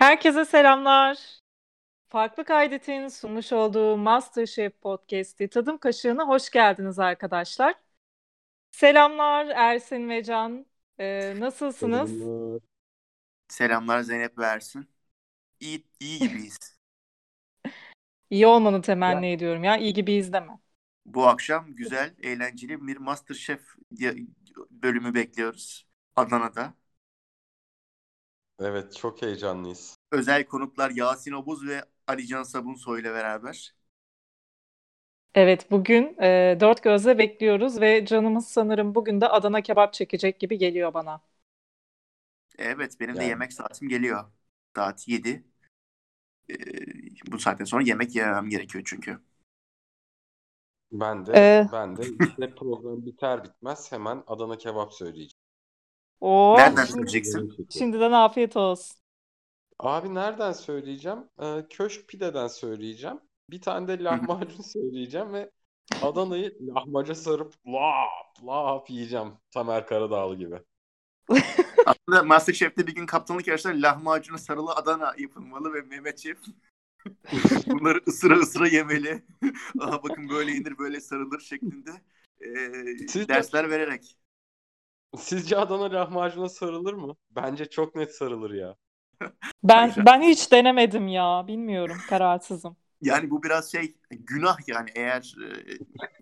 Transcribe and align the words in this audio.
Herkese 0.00 0.44
selamlar. 0.44 1.18
Farklı 2.08 2.44
Kaydet'in 2.44 3.08
sunmuş 3.08 3.52
olduğu 3.52 3.96
MasterChef 3.96 4.80
Podcast'i 4.80 5.48
Tadım 5.48 5.78
Kaşığı'na 5.78 6.28
hoş 6.28 6.50
geldiniz 6.50 6.98
arkadaşlar. 6.98 7.74
Selamlar 8.70 9.46
Ersin 9.46 10.08
ve 10.08 10.24
Can. 10.24 10.66
Ee, 10.98 11.34
nasılsınız? 11.40 12.10
Selamlar. 12.10 12.60
Selamlar 13.48 14.00
Zeynep 14.00 14.38
ve 14.38 14.44
Ersin. 14.44 14.88
İyi, 15.60 15.84
iyi 16.00 16.18
gibiyiz. 16.18 16.58
İyi 18.30 18.46
olmanı 18.46 18.82
temenni 18.82 19.32
ediyorum 19.32 19.64
ya. 19.64 19.76
İyi 19.76 19.92
gibiyiz 19.92 20.32
deme. 20.32 20.58
Bu 21.06 21.26
akşam 21.26 21.74
güzel, 21.74 22.14
eğlenceli 22.22 22.86
bir 22.86 22.96
MasterChef 22.96 23.74
ya- 23.90 24.14
bölümü 24.70 25.14
bekliyoruz 25.14 25.86
Adana'da. 26.16 26.74
Evet 28.60 28.96
çok 28.96 29.22
heyecanlıyız. 29.22 29.99
Özel 30.10 30.46
konuklar 30.46 30.90
Yasin 30.90 31.32
Obuz 31.32 31.66
ve 31.66 31.84
Alican 32.06 32.42
Sabunsoy 32.42 33.00
ile 33.00 33.12
beraber. 33.14 33.74
Evet 35.34 35.70
bugün 35.70 36.16
e, 36.22 36.56
dört 36.60 36.82
gözle 36.82 37.18
bekliyoruz 37.18 37.80
ve 37.80 38.06
canımız 38.06 38.48
sanırım 38.48 38.94
bugün 38.94 39.20
de 39.20 39.28
Adana 39.28 39.60
kebap 39.60 39.92
çekecek 39.94 40.40
gibi 40.40 40.58
geliyor 40.58 40.94
bana. 40.94 41.20
Evet, 42.58 43.00
benim 43.00 43.18
de 43.18 43.24
Yani. 43.24 43.24
yemek 43.24 43.52
saatim 43.52 43.88
geliyor. 43.88 44.24
Saat 44.76 45.08
7. 45.08 45.44
Ee, 46.50 46.56
bu 47.32 47.38
saatten 47.38 47.64
sonra 47.66 47.84
yemek 47.84 48.16
yemem 48.16 48.50
gerekiyor 48.50 48.84
çünkü. 48.86 49.20
Ben 50.92 51.26
de 51.26 51.34
Ee, 51.34 51.68
ben 51.72 51.96
de 51.96 52.08
işte 52.08 52.54
program 52.54 53.06
biter 53.06 53.44
bitmez 53.44 53.92
hemen 53.92 54.22
Adana 54.26 54.58
kebap 54.58 54.92
söyleyeceğim. 54.94 55.40
Oo, 56.20 56.58
Nereden 56.58 56.84
söyleyeceksin? 56.84 57.58
şimdiden 57.68 58.12
afiyet 58.12 58.56
olsun. 58.56 58.99
Abi 59.82 60.14
nereden 60.14 60.52
söyleyeceğim? 60.52 61.18
Ee, 61.42 61.66
köşk 61.70 62.08
pideden 62.08 62.46
söyleyeceğim. 62.46 63.20
Bir 63.50 63.60
tane 63.60 63.88
de 63.88 64.04
lahmacun 64.04 64.62
söyleyeceğim 64.72 65.32
ve 65.32 65.50
Adana'yı 66.02 66.58
lahmaca 66.60 67.14
sarıp 67.14 67.54
lap 67.66 68.46
lap 68.46 68.90
yiyeceğim. 68.90 69.32
Tamer 69.50 69.86
Karadağlı 69.86 70.36
gibi. 70.36 70.58
Aslında 71.86 72.22
MasterChef'te 72.22 72.86
bir 72.86 72.94
gün 72.94 73.06
kaptanlık 73.06 73.46
yarışları 73.46 73.82
lahmacunu 73.82 74.38
sarılı 74.38 74.72
Adana 74.72 75.14
yapılmalı 75.18 75.74
ve 75.74 75.80
Mehmet 75.80 76.18
Şef 76.18 76.38
bunları 77.66 78.00
ısıra 78.08 78.34
ısıra 78.34 78.68
yemeli. 78.68 79.24
Aha 79.80 80.02
bakın 80.02 80.28
böyle 80.28 80.52
yenir 80.52 80.78
böyle 80.78 81.00
sarılır 81.00 81.40
şeklinde 81.40 81.90
ee, 82.40 83.08
Siz 83.08 83.28
de- 83.28 83.28
dersler 83.28 83.70
vererek. 83.70 84.16
Sizce 85.18 85.56
Adana 85.56 85.92
lahmacuna 85.92 86.48
sarılır 86.48 86.94
mı? 86.94 87.16
Bence 87.30 87.70
çok 87.70 87.94
net 87.94 88.14
sarılır 88.14 88.50
ya. 88.50 88.76
Ben 89.64 89.92
ben 90.06 90.22
hiç 90.22 90.52
denemedim 90.52 91.08
ya. 91.08 91.44
Bilmiyorum. 91.46 91.96
Kararsızım. 92.08 92.76
Yani 93.02 93.30
bu 93.30 93.42
biraz 93.42 93.72
şey 93.72 93.94
günah 94.10 94.68
yani 94.68 94.90
eğer 94.94 95.34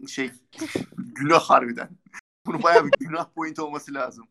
e, 0.02 0.06
şey 0.06 0.30
günah 0.96 1.40
harbiden. 1.40 1.88
Bunun 2.46 2.62
bayağı 2.62 2.84
bir 2.84 3.06
günah 3.06 3.28
point 3.34 3.58
olması 3.58 3.94
lazım. 3.94 4.28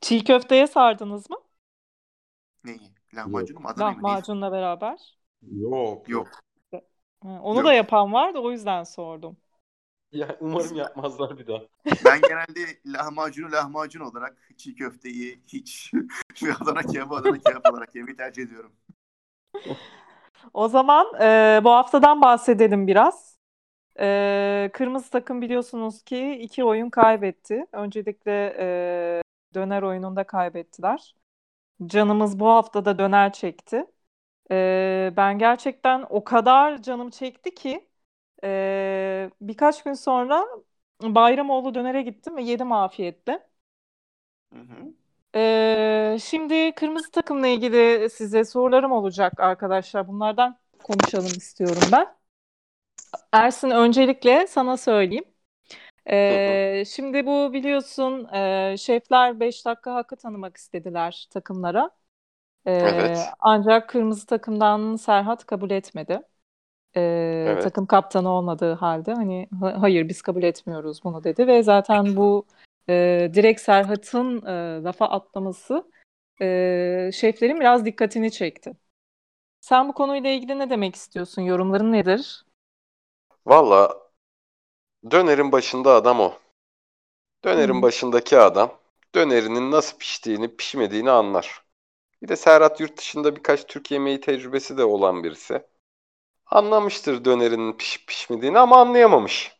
Çiğ 0.00 0.24
köfteye 0.24 0.66
sardınız 0.66 1.30
mı? 1.30 1.36
Neyi? 2.64 2.92
Lahmacunu 3.14 3.60
mu? 3.60 3.68
Lahmacunla 3.78 4.52
beraber. 4.52 5.18
Yok 5.42 6.08
Yok. 6.08 6.28
Onu 7.24 7.56
Yok. 7.56 7.64
da 7.64 7.72
yapan 7.72 8.12
var 8.12 8.34
da 8.34 8.42
o 8.42 8.50
yüzden 8.50 8.84
sordum. 8.84 9.36
Ya 10.12 10.36
umarım 10.40 10.76
yapmazlar 10.76 11.38
bir 11.38 11.46
daha. 11.46 11.60
Ben 12.04 12.20
genelde 12.20 12.78
lahmacunu 12.86 13.52
lahmacun 13.52 14.00
olarak 14.00 14.36
çiğ 14.56 14.74
köfteyi 14.74 15.42
hiç 15.46 15.92
ve 16.42 16.54
Adana 16.60 16.82
kebabı 16.82 17.14
Adana 17.14 17.38
kebap 17.38 17.72
olarak 17.72 17.94
yemeyi 17.94 18.16
tercih 18.16 18.42
ediyorum. 18.42 18.72
O 20.54 20.68
zaman 20.68 21.06
e, 21.20 21.60
bu 21.64 21.70
haftadan 21.70 22.22
bahsedelim 22.22 22.86
biraz. 22.86 23.38
E, 24.00 24.70
kırmızı 24.72 25.10
takım 25.10 25.42
biliyorsunuz 25.42 26.02
ki 26.02 26.30
iki 26.32 26.64
oyun 26.64 26.90
kaybetti. 26.90 27.66
Öncelikle 27.72 28.56
e, 28.58 28.66
döner 29.54 29.82
oyununda 29.82 30.24
kaybettiler. 30.24 31.14
Canımız 31.86 32.40
bu 32.40 32.48
hafta 32.48 32.84
da 32.84 32.98
döner 32.98 33.32
çekti. 33.32 33.86
E, 34.50 35.12
ben 35.16 35.38
gerçekten 35.38 36.06
o 36.10 36.24
kadar 36.24 36.82
canım 36.82 37.10
çekti 37.10 37.54
ki 37.54 37.87
e, 38.44 39.30
birkaç 39.40 39.82
gün 39.84 39.92
sonra 39.92 40.46
Bayramoğlu 41.02 41.74
dönere 41.74 42.02
gittim 42.02 42.36
ve 42.36 42.42
yedim 42.42 42.72
afiyetle. 42.72 43.48
Hı 44.52 44.58
hı. 44.60 44.94
Ee, 45.34 46.16
şimdi 46.22 46.72
kırmızı 46.74 47.10
takımla 47.10 47.46
ilgili 47.46 48.10
size 48.10 48.44
sorularım 48.44 48.92
olacak 48.92 49.40
arkadaşlar. 49.40 50.08
Bunlardan 50.08 50.58
konuşalım 50.82 51.26
istiyorum 51.26 51.82
ben. 51.92 52.18
Ersin 53.32 53.70
öncelikle 53.70 54.46
sana 54.46 54.76
söyleyeyim. 54.76 55.24
Ee, 56.10 56.84
şimdi 56.88 57.26
bu 57.26 57.52
biliyorsun 57.52 58.28
e, 58.34 58.76
şefler 58.78 59.40
5 59.40 59.66
dakika 59.66 59.94
hakkı 59.94 60.16
tanımak 60.16 60.56
istediler 60.56 61.26
takımlara. 61.30 61.90
Ee, 62.66 62.72
Evet. 62.82 63.34
ancak 63.40 63.88
kırmızı 63.90 64.26
takımdan 64.26 64.96
Serhat 64.96 65.46
kabul 65.46 65.70
etmedi. 65.70 66.22
Ee, 66.96 67.56
Evet. 67.56 67.60
takım 67.60 67.86
kaptanı 67.86 68.28
olmadığı 68.30 68.72
halde 68.74 69.14
hani 69.14 69.48
"Ha- 69.60 69.82
hayır 69.82 70.08
biz 70.08 70.22
kabul 70.22 70.42
etmiyoruz 70.42 71.04
bunu 71.04 71.24
dedi 71.24 71.46
ve 71.46 71.62
zaten 71.62 72.16
bu 72.16 72.46
e, 72.88 73.30
direkt 73.34 73.60
Serhat'ın 73.60 74.46
e, 74.46 74.82
lafa 74.84 75.06
atlaması 75.06 75.90
e, 76.42 77.10
şeflerin 77.14 77.60
biraz 77.60 77.84
dikkatini 77.84 78.30
çekti. 78.32 78.72
Sen 79.60 79.88
bu 79.88 79.94
konuyla 79.94 80.30
ilgili 80.30 80.58
ne 80.58 80.70
demek 80.70 80.96
istiyorsun? 80.96 81.42
Yorumların 81.42 81.92
nedir? 81.92 82.44
Valla 83.46 83.80
dönerin 85.10 85.52
başında 85.52 85.94
adam 85.94 86.20
o. 86.20 86.34
Dönerin 87.44 87.82
hı. 87.82 87.82
başındaki 87.82 88.38
adam 88.38 88.80
dönerinin 89.14 89.70
nasıl 89.70 89.98
piştiğini, 89.98 90.56
pişmediğini 90.56 91.10
anlar. 91.10 91.62
Bir 92.22 92.28
de 92.28 92.36
Serhat 92.36 92.80
yurt 92.80 92.98
dışında 92.98 93.36
birkaç 93.36 93.66
Türk 93.66 93.90
yemeği 93.92 94.20
tecrübesi 94.20 94.78
de 94.78 94.84
olan 94.84 95.24
birisi. 95.24 95.62
Anlamıştır 96.50 97.24
dönerinin 97.24 97.72
pişip 97.72 98.06
pişmediğini 98.08 98.58
ama 98.58 98.80
anlayamamış. 98.80 99.52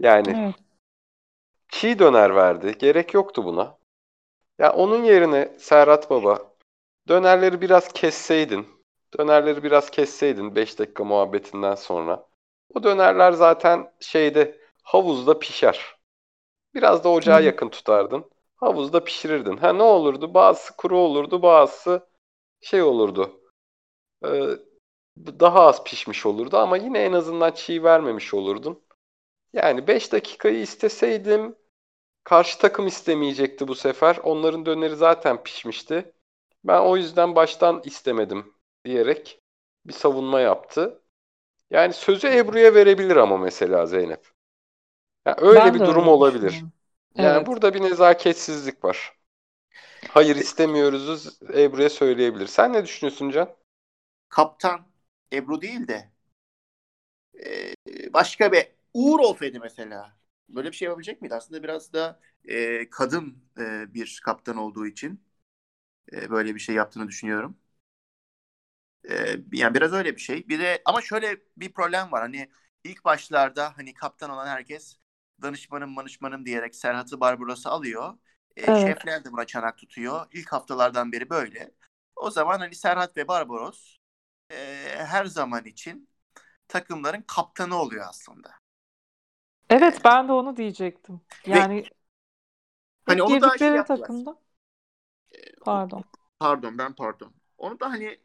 Yani 0.00 0.36
Evet. 0.36 0.54
çiğ 1.68 1.98
döner 1.98 2.36
verdi. 2.36 2.78
Gerek 2.78 3.14
yoktu 3.14 3.44
buna. 3.44 3.78
Ya 4.58 4.72
onun 4.72 5.04
yerine 5.04 5.56
Serhat 5.58 6.10
Baba 6.10 6.38
dönerleri 7.08 7.60
biraz 7.60 7.92
kesseydin. 7.92 8.68
Dönerleri 9.18 9.62
biraz 9.62 9.90
kesseydin 9.90 10.54
5 10.54 10.78
dakika 10.78 11.04
muhabbetinden 11.04 11.74
sonra. 11.74 12.26
O 12.74 12.82
dönerler 12.82 13.32
zaten 13.32 13.92
şeyde 14.00 14.58
havuzda 14.82 15.38
pişer. 15.38 15.96
Biraz 16.74 17.04
da 17.04 17.08
ocağa 17.08 17.40
Evet. 17.40 17.46
yakın 17.46 17.68
tutardın. 17.68 18.30
Havuzda 18.56 19.04
pişirirdin. 19.04 19.56
Ha 19.56 19.72
ne 19.72 19.82
olurdu? 19.82 20.34
Bazısı 20.34 20.76
kuru 20.76 20.98
olurdu, 20.98 21.42
bazısı 21.42 22.06
şey 22.60 22.82
olurdu. 22.82 23.40
Ee, 24.26 24.28
daha 25.18 25.60
az 25.60 25.84
pişmiş 25.84 26.26
olurdu 26.26 26.56
ama 26.58 26.76
yine 26.76 26.98
en 27.04 27.12
azından 27.12 27.50
çiğ 27.52 27.82
vermemiş 27.82 28.34
olurdun. 28.34 28.82
Yani 29.52 29.86
5 29.86 30.12
dakikayı 30.12 30.60
isteseydim 30.60 31.56
karşı 32.24 32.58
takım 32.58 32.86
istemeyecekti 32.86 33.68
bu 33.68 33.74
sefer. 33.74 34.16
Onların 34.24 34.66
döneri 34.66 34.96
zaten 34.96 35.42
pişmişti. 35.42 36.12
Ben 36.64 36.80
o 36.80 36.96
yüzden 36.96 37.34
baştan 37.36 37.82
istemedim 37.84 38.54
diyerek 38.84 39.40
bir 39.86 39.92
savunma 39.92 40.40
yaptı. 40.40 41.02
Yani 41.70 41.92
sözü 41.92 42.28
Ebru'ya 42.28 42.74
verebilir 42.74 43.16
ama 43.16 43.38
mesela 43.38 43.86
Zeynep. 43.86 44.26
Ya 45.26 45.36
öyle 45.38 45.64
Ben 45.64 45.74
bir 45.74 45.84
durum 45.84 46.08
öyle 46.08 46.08
olabilir. 46.08 46.66
Yani 47.14 47.46
Evet. 47.46 47.46
burada 47.46 47.74
bir 47.74 47.82
nezaketsizlik 47.82 48.84
var. 48.84 49.12
Hayır 50.08 50.36
istemiyoruz 50.36 51.40
Ebru'ya 51.54 51.90
söyleyebilir. 51.90 52.46
Sen 52.46 52.72
ne 52.72 52.84
düşünüyorsun 52.84 53.30
Can? 53.30 53.56
Kaptan 54.28 54.86
Ebru 55.36 55.62
değil 55.62 55.88
de 55.88 56.12
e, 57.44 57.74
başka 58.12 58.52
bir 58.52 58.66
Uğur 58.94 59.20
olsaydı 59.20 59.60
mesela. 59.60 60.16
Böyle 60.48 60.70
bir 60.70 60.76
şey 60.76 60.86
yapabilecek 60.86 61.22
miydi? 61.22 61.34
Aslında 61.34 61.62
biraz 61.62 61.92
da 61.92 62.20
e, 62.48 62.90
kadın 62.90 63.44
e, 63.58 63.94
bir 63.94 64.20
kaptan 64.24 64.56
olduğu 64.56 64.86
için 64.86 65.24
e, 66.12 66.30
böyle 66.30 66.54
bir 66.54 66.60
şey 66.60 66.74
yaptığını 66.74 67.08
düşünüyorum. 67.08 67.58
E, 69.10 69.36
yani 69.52 69.74
biraz 69.74 69.92
öyle 69.92 70.16
bir 70.16 70.20
şey. 70.20 70.48
Bir 70.48 70.58
de 70.60 70.82
ama 70.84 71.00
şöyle 71.02 71.36
bir 71.56 71.72
problem 71.72 72.12
var. 72.12 72.22
Hani 72.22 72.50
ilk 72.84 73.04
başlarda 73.04 73.72
hani 73.78 73.94
kaptan 73.94 74.30
olan 74.30 74.46
herkes 74.46 74.98
danışmanım 75.42 75.90
manışmanım 75.90 76.46
diyerek 76.46 76.74
Serhat'ı 76.74 77.20
Barbaros'u 77.20 77.68
alıyor. 77.70 78.14
E, 78.56 78.74
Evet. 78.74 78.74
Şefler 78.74 79.24
de 79.24 79.32
buna 79.32 79.44
çanak 79.46 79.78
tutuyor. 79.78 80.26
İlk 80.32 80.52
haftalardan 80.52 81.12
beri 81.12 81.30
böyle. 81.30 81.70
O 82.16 82.30
zaman 82.30 82.58
hani 82.58 82.74
Serhat 82.74 83.16
ve 83.16 83.28
Barbaros 83.28 83.96
e, 84.50 84.56
her 85.06 85.24
zaman 85.24 85.64
için 85.64 86.08
takımların 86.68 87.22
kaptanı 87.22 87.76
oluyor 87.76 88.06
aslında. 88.08 88.50
Evet 89.70 90.00
ben 90.04 90.28
de 90.28 90.32
onu 90.32 90.56
diyecektim. 90.56 91.20
Ve 91.46 91.50
Yani 91.50 91.84
hani 93.06 93.22
ilk 93.22 93.28
onu 93.28 93.40
da 93.42 93.58
şey 93.58 93.68
yaptılar. 93.68 94.08
takımda 94.08 94.38
pardon. 95.64 96.04
pardon 96.38 96.78
ben 96.78 96.92
pardon. 96.94 97.34
Onu 97.58 97.80
da 97.80 97.90
hani 97.90 98.20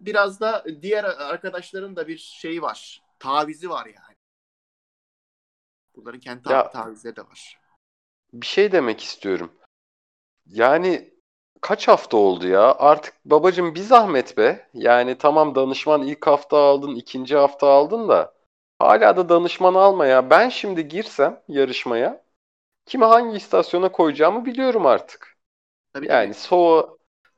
biraz 0.00 0.40
da 0.40 0.64
diğer 0.82 1.04
arkadaşların 1.04 1.96
da 1.96 2.08
bir 2.08 2.18
şeyi 2.18 2.62
var. 2.62 3.02
Tavizi 3.18 3.70
var 3.70 3.86
yani. 3.86 4.16
Bunların 5.96 6.20
kendi 6.20 6.48
Ya- 6.48 6.70
tavizleri 6.70 7.16
de 7.16 7.22
var. 7.26 7.58
Bir 8.32 8.46
şey 8.46 8.72
demek 8.72 9.02
istiyorum. 9.02 9.52
Yani 10.46 11.11
kaç 11.62 11.88
hafta 11.88 12.18
oldu 12.18 12.48
ya? 12.48 12.74
Artık 12.78 13.14
babacım 13.26 13.76
bir 13.76 13.80
zahmet 13.80 14.38
be. 14.38 14.70
Yani 14.74 15.18
tamam 15.18 15.54
danışman 15.56 16.02
ilk 16.02 16.28
hafta 16.28 16.58
aldın, 16.58 16.96
ikinci 16.96 17.36
hafta 17.36 17.68
aldın 17.68 18.08
da 18.08 18.34
hala 18.80 19.16
da 19.18 19.28
danışman 19.28 19.74
alma 19.74 20.06
ya. 20.06 20.30
Ben 20.30 20.50
şimdi 20.50 20.88
girsem 20.88 21.42
yarışmaya 21.48 22.24
kimi 22.86 23.04
hangi 23.06 23.38
istasyona 23.38 23.92
koyacağımı 23.92 24.46
biliyorum 24.46 24.86
artık. 24.86 25.38
Tabii 25.94 26.08
Yani 26.08 26.34
soğuğa, 26.34 26.88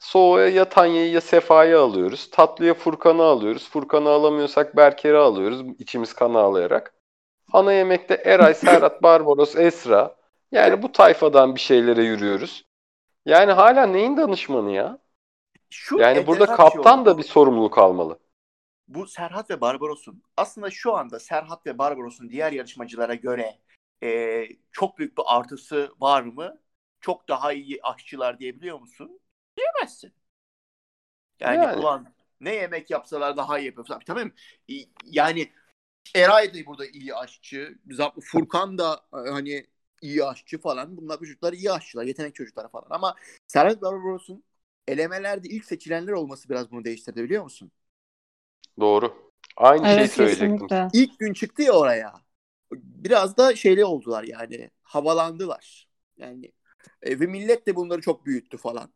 soğuğa 0.00 0.40
ya 0.48 0.68
Tanya'yı 0.68 1.12
ya 1.12 1.22
Sefa'yı 1.22 1.80
alıyoruz. 1.80 2.30
Tatlıya 2.30 2.74
Furkan'ı 2.74 3.24
alıyoruz. 3.24 3.70
Furkan'ı 3.70 4.10
alamıyorsak 4.10 4.76
Berker'i 4.76 5.16
alıyoruz 5.18 5.62
içimiz 5.80 6.14
kan 6.14 6.34
ağlayarak. 6.34 6.94
Ana 7.52 7.72
yemekte 7.72 8.14
Eray, 8.14 8.54
Serhat, 8.54 9.02
Barbaros, 9.04 9.56
Esra. 9.56 10.16
Yani 10.52 10.82
bu 10.82 10.92
tayfadan 10.92 11.54
bir 11.56 11.60
şeylere 11.60 12.04
yürüyoruz. 12.04 12.64
Yani 13.26 13.52
hala 13.52 13.86
neyin 13.86 14.16
danışmanı 14.16 14.70
ya? 14.70 14.98
Şu 15.70 15.98
Yani 15.98 16.26
burada 16.26 16.46
şey 16.46 16.56
kaptan 16.56 17.00
oldu. 17.00 17.10
da 17.10 17.18
bir 17.18 17.22
sorumluluk 17.22 17.78
almalı. 17.78 18.18
bu 18.88 19.06
Serhat 19.06 19.50
ve 19.50 19.60
Barbaros'un 19.60 20.22
aslında 20.36 20.70
şu 20.70 20.94
anda 20.96 21.18
Serhat 21.18 21.66
ve 21.66 21.78
Barbaros'un 21.78 22.30
diğer 22.30 22.52
yarışmacılara 22.52 23.14
göre 23.14 23.58
e, 24.02 24.44
çok 24.72 24.98
büyük 24.98 25.18
bir 25.18 25.24
artısı 25.26 25.92
var 26.00 26.22
mı? 26.22 26.60
Çok 27.00 27.28
daha 27.28 27.52
iyi 27.52 27.82
aşçılar 27.82 28.38
diyebiliyor 28.38 28.80
musun? 28.80 29.20
Diyemezsin. 29.56 30.12
Yani, 31.40 31.64
Yani. 31.64 31.76
ulan 31.76 32.14
ne 32.40 32.54
yemek 32.54 32.90
yapsalar 32.90 33.36
daha 33.36 33.58
iyi 33.58 33.66
yapıyor. 33.66 33.86
Tabii, 33.86 34.04
tamam. 34.04 34.30
Yani 35.04 35.52
Eray 36.14 36.54
da 36.54 36.66
burada 36.66 36.86
iyi 36.86 37.14
aşçı. 37.14 37.78
Furkan 38.20 38.78
da 38.78 39.00
hani 39.10 39.66
iyi 40.02 40.25
aşçı 40.25 40.58
falan. 40.61 40.96
Bunlar 40.96 41.20
bu 41.20 41.26
çocuklar 41.26 41.52
iyi 41.52 41.73
aşçılar. 41.73 42.05
Yetenek 42.05 42.35
çocukları 42.35 42.69
falan. 42.69 42.87
Ama 42.91 43.14
Serhat 43.46 43.82
Barbaros'un 43.82 44.44
elemelerde 44.88 45.49
ilk 45.49 45.64
seçilenler 45.64 46.12
olması 46.12 46.49
biraz 46.49 46.70
bunu 46.70 46.85
değiştirdi 46.85 47.23
biliyor 47.25 47.43
musun? 47.44 47.70
Doğru. 48.81 49.32
Aynı 49.56 49.88
şeyi 49.88 50.08
Evet 50.08 50.11
söyleyecektim. 50.11 50.69
kesinlikle. 50.69 50.93
ilk 50.93 51.19
gün 51.19 51.32
çıktı 51.32 51.62
ya 51.62 51.73
oraya. 51.73 52.12
Biraz 52.73 53.37
da 53.37 53.56
şeyli 53.56 53.85
oldular 53.85 54.25
yani. 54.25 54.70
Havalandılar. 54.82 55.88
Yani 56.19 56.52
e, 57.02 57.20
ve 57.20 57.26
millet 57.26 57.67
de 57.67 57.76
bunları 57.76 58.00
çok 58.00 58.26
büyüttü 58.26 58.56
falan. 58.56 58.93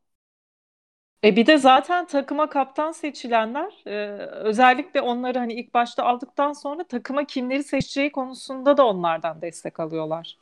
E 1.25 1.37
bir 1.37 1.47
de 1.47 1.59
zaten 1.59 2.07
takıma 2.07 2.49
kaptan 2.51 2.93
seçilenler 2.93 3.83
e, 3.87 4.17
özellikle 4.31 5.01
onları 5.01 5.39
hani 5.39 5.53
ilk 5.55 5.75
başta 5.75 6.05
aldıktan 6.05 6.53
sonra 6.53 6.85
takıma 6.85 7.25
kimleri 7.27 7.65
seçeceği 7.65 8.13
konusunda 8.13 8.77
da 8.77 8.87
onlardan 8.87 9.43
destek 9.43 9.81
alıyorlar. 9.81 10.39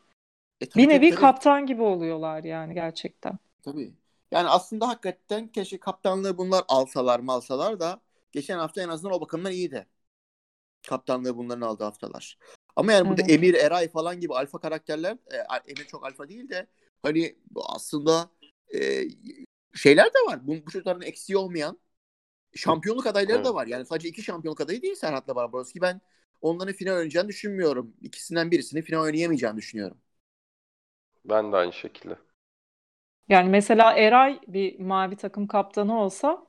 E, 0.61 0.69
tabii, 0.69 0.85
Bir 0.85 0.89
nevi 0.89 1.11
tabii, 1.11 1.21
kaptan 1.21 1.67
gibi 1.67 1.83
oluyorlar 1.83 2.45
yani 2.45 2.75
gerçekten. 2.75 3.39
tabii. 3.63 3.95
Yani 4.31 4.49
aslında 4.49 4.89
hakikaten 4.89 5.49
keşke 5.49 5.81
kaptanlığı 5.81 6.39
bunlar 6.39 6.65
alsalar 6.69 7.21
malsalar 7.21 7.81
da 7.81 8.01
geçen 8.33 8.59
hafta 8.59 8.83
en 8.83 8.89
azından 8.89 9.17
o 9.17 9.21
bakımdan 9.21 9.53
iyiydi. 9.53 9.87
Kaptanlığı 10.89 11.37
bunların 11.37 11.61
aldığı 11.61 11.85
haftalar. 11.85 12.39
Ama 12.77 12.93
yani 12.93 13.09
burada 13.09 13.23
Evet. 13.23 13.31
Emir, 13.31 13.55
Eray 13.55 13.89
falan 13.89 14.21
gibi 14.21 14.35
alfa 14.35 14.59
karakterler, 14.59 15.13
e, 15.13 15.37
Emir 15.71 15.85
çok 15.85 16.07
alfa 16.07 16.29
değil 16.29 16.49
de 16.49 16.67
hani 17.03 17.37
aslında 17.57 18.31
e, 18.75 19.03
şeyler 19.75 20.07
de 20.07 20.19
var. 20.27 20.47
Bu, 20.47 20.67
bu 20.67 20.71
çocukların 20.71 21.03
eksiği 21.03 21.37
olmayan 21.37 21.79
şampiyonluk 22.55 23.07
adayları 23.07 23.45
da 23.45 23.49
Evet. 23.49 23.55
var. 23.55 23.67
Yani 23.67 23.87
sadece 23.87 24.09
iki 24.09 24.23
şampiyonluk 24.23 24.61
adayı 24.61 24.83
değil 24.83 24.95
Serhat'la 24.95 25.37
Barbaros 25.37 25.73
ki 25.73 25.81
ben 25.81 26.01
onların 26.41 26.75
final 26.75 26.93
oynayacağını 26.93 27.29
düşünmüyorum. 27.29 27.97
İkisinden 28.03 28.51
birisini 28.51 28.83
final 28.83 29.01
oynayamayacağını 29.01 29.57
düşünüyorum. 29.57 29.99
Ben 31.29 31.53
de 31.53 31.57
aynı 31.57 31.73
şekilde. 31.73 32.17
Yani 33.29 33.49
mesela 33.49 33.93
Eray 33.93 34.41
bir 34.49 34.81
mavi 34.81 35.17
takım 35.17 35.47
kaptanı 35.47 36.01
olsa 36.01 36.47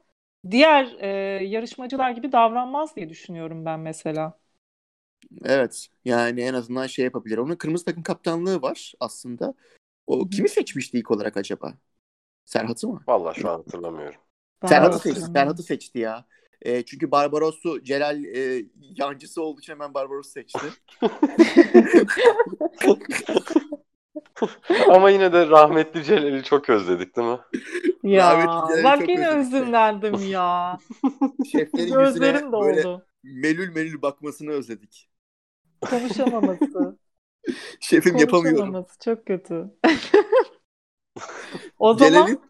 diğer 0.52 0.96
e, 1.00 1.08
yarışmacılar 1.46 2.12
gibi 2.12 2.32
davranmaz 2.32 2.96
diye 2.96 3.10
düşünüyorum 3.10 3.66
ben 3.66 3.80
mesela. 3.80 4.40
Evet. 5.44 5.88
Yani 6.06 6.42
en 6.42 6.54
azından 6.54 6.88
şey 6.88 7.06
yapabilir. 7.06 7.38
Onun 7.38 7.56
kırmızı 7.56 7.86
takım 7.86 8.04
kaptanlığı 8.04 8.62
var 8.62 8.94
aslında. 9.00 9.54
O 10.08 10.30
kimi 10.30 10.50
seçmişti 10.50 10.98
ilk 10.98 11.12
olarak 11.12 11.38
acaba? 11.38 11.74
Serhat'ı 12.46 12.88
mı? 12.88 13.04
Vallahi 13.08 13.40
şu 13.40 13.50
an 13.50 13.58
hatırlamıyorum. 13.58 14.20
Ben 14.64 14.68
Serhat'ı 14.68 15.00
seçti. 15.00 15.22
Serhat'ı 15.22 15.64
seçti 15.64 16.00
ya. 16.00 16.26
E, 16.62 16.86
çünkü 16.86 17.12
Barbaros'u 17.12 17.84
Celal 17.84 18.24
e, 18.24 18.66
yancısı 18.80 19.42
olduğu 19.42 19.60
için 19.60 19.74
hemen 19.74 19.94
Barbaros'u 19.94 20.30
seçti. 20.30 20.68
Ama 24.90 25.10
yine 25.10 25.34
de 25.34 25.48
rahmetli 25.50 26.04
Celal'i 26.04 26.44
çok 26.44 26.70
özledik 26.70 27.16
değil 27.16 27.28
mi? 27.28 27.40
Ya 28.04 28.34
Rahmetli 28.34 28.64
Celal'i 28.64 28.84
bak 28.84 29.00
çok 29.00 29.10
yine 29.10 29.28
özledik. 29.28 29.44
özümlendim 29.48 30.24
ya. 30.24 30.78
Şeflerin 31.44 31.98
yüzüne 32.00 32.32
Gözlerim 32.32 32.52
böyle 32.60 32.84
doldu. 32.84 33.08
melül 33.24 33.70
melül 33.76 34.02
bakmasını 34.02 34.52
özledik. 34.52 35.10
Konuşamaması. 35.82 36.98
Şefim 37.80 38.18
yapamıyorum. 38.18 38.74
Konuşamaması 38.74 39.00
çok 39.00 39.26
kötü. 39.26 39.72
O 41.80 41.94
zaman 41.94 42.28
Celal'in 42.28 42.42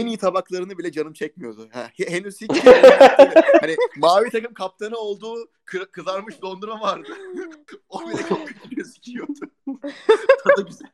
en 0.00 0.06
iyi 0.06 0.16
tabaklarını 0.18 0.78
bile 0.78 0.92
canım 0.92 1.12
çekmiyordu. 1.12 1.68
Ha, 1.72 1.90
he- 1.96 2.10
henüz 2.10 2.40
hiç 2.40 2.50
hani 3.60 3.76
mavi 3.96 4.30
takım 4.30 4.54
kaptanı 4.54 4.96
olduğu 4.96 5.48
kı- 5.66 5.90
kızarmış 5.90 6.42
dondurma 6.42 6.80
vardı. 6.80 7.08
o 7.88 8.00
bile 8.08 8.22
çok 8.28 8.46
kötü 8.48 8.70
gözüküyordu. 8.76 9.50
Tadı 10.44 10.66
güzel. 10.66 10.90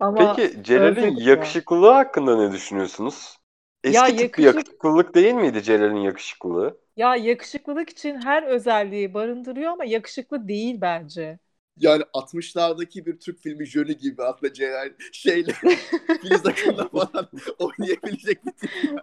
ama 0.00 0.36
Peki 0.36 0.62
Celal'in 0.62 1.16
ya. 1.16 1.30
yakışıklılığı 1.30 1.90
hakkında 1.90 2.36
ne 2.36 2.52
düşünüyorsunuz? 2.52 3.38
Eski 3.84 3.96
Ya 3.96 4.06
tip 4.16 4.38
bir 4.38 4.44
yakışık- 4.44 4.44
yakışıklılık 4.44 5.14
değil 5.14 5.34
miydi 5.34 5.62
Celal'in 5.62 5.96
yakışıklılığı? 5.96 6.80
ya 6.96 7.16
yakışıklılık 7.16 7.90
için 7.90 8.20
her 8.20 8.42
özelliği 8.42 9.14
barındırıyor 9.14 9.72
ama 9.72 9.84
yakışıklı 9.84 10.48
değil 10.48 10.80
bence. 10.80 11.38
Yani 11.80 12.02
60'lardaki 12.14 13.06
bir 13.06 13.18
Türk 13.18 13.38
filmi 13.40 13.66
Jöli 13.66 13.96
gibi 13.96 14.22
aslında 14.22 14.52
Celal 14.52 14.90
şeyle 15.12 15.52
Filiz 16.22 16.46
Akın'la 16.46 16.88
falan 16.88 17.28
oynayabilecek 17.58 18.46
bir 18.46 18.50
tip. 18.52 18.70
yani. 18.84 18.98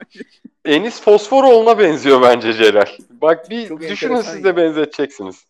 Enis 0.65 1.01
Fosforoğlu'na 1.01 1.79
benziyor 1.79 2.21
bence 2.21 2.53
Celal. 2.53 2.85
Bak 3.09 3.49
bir 3.49 3.67
Çok 3.67 3.81
düşünün 3.81 4.21
siz 4.21 4.43
de 4.43 4.47
ya. 4.47 4.57
benzeteceksiniz. 4.57 5.45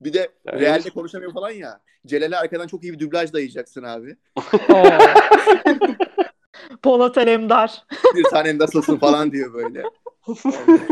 Bir 0.00 0.12
de 0.12 0.28
Yani 0.46 0.60
realde 0.60 0.80
henüz- 0.84 0.94
konuşamıyor 0.94 1.32
falan 1.32 1.50
ya. 1.50 1.80
Celal'e 2.06 2.36
arkadan 2.36 2.66
çok 2.66 2.82
iyi 2.84 2.92
bir 2.92 2.98
dublaj 2.98 3.32
dayayacaksın 3.32 3.82
abi. 3.82 4.16
Polat 6.82 7.18
Alemdar. 7.18 7.84
Bir 8.16 8.24
tanem 8.24 8.58
nasılsın 8.58 8.96
falan 8.96 9.32
diyor 9.32 9.54
böyle. 9.54 9.82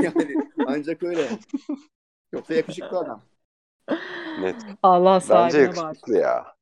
yani 0.02 0.34
ancak 0.66 1.02
öyle. 1.02 1.28
Yoksa 2.32 2.54
yakışıklı 2.54 2.98
adam. 2.98 3.22
Net. 4.40 4.56
Allah 4.82 5.20
Bence 5.20 5.26
sahibine 5.26 5.76
var. 5.76 5.94
yakışıklı 5.94 6.16
ya. 6.16 6.56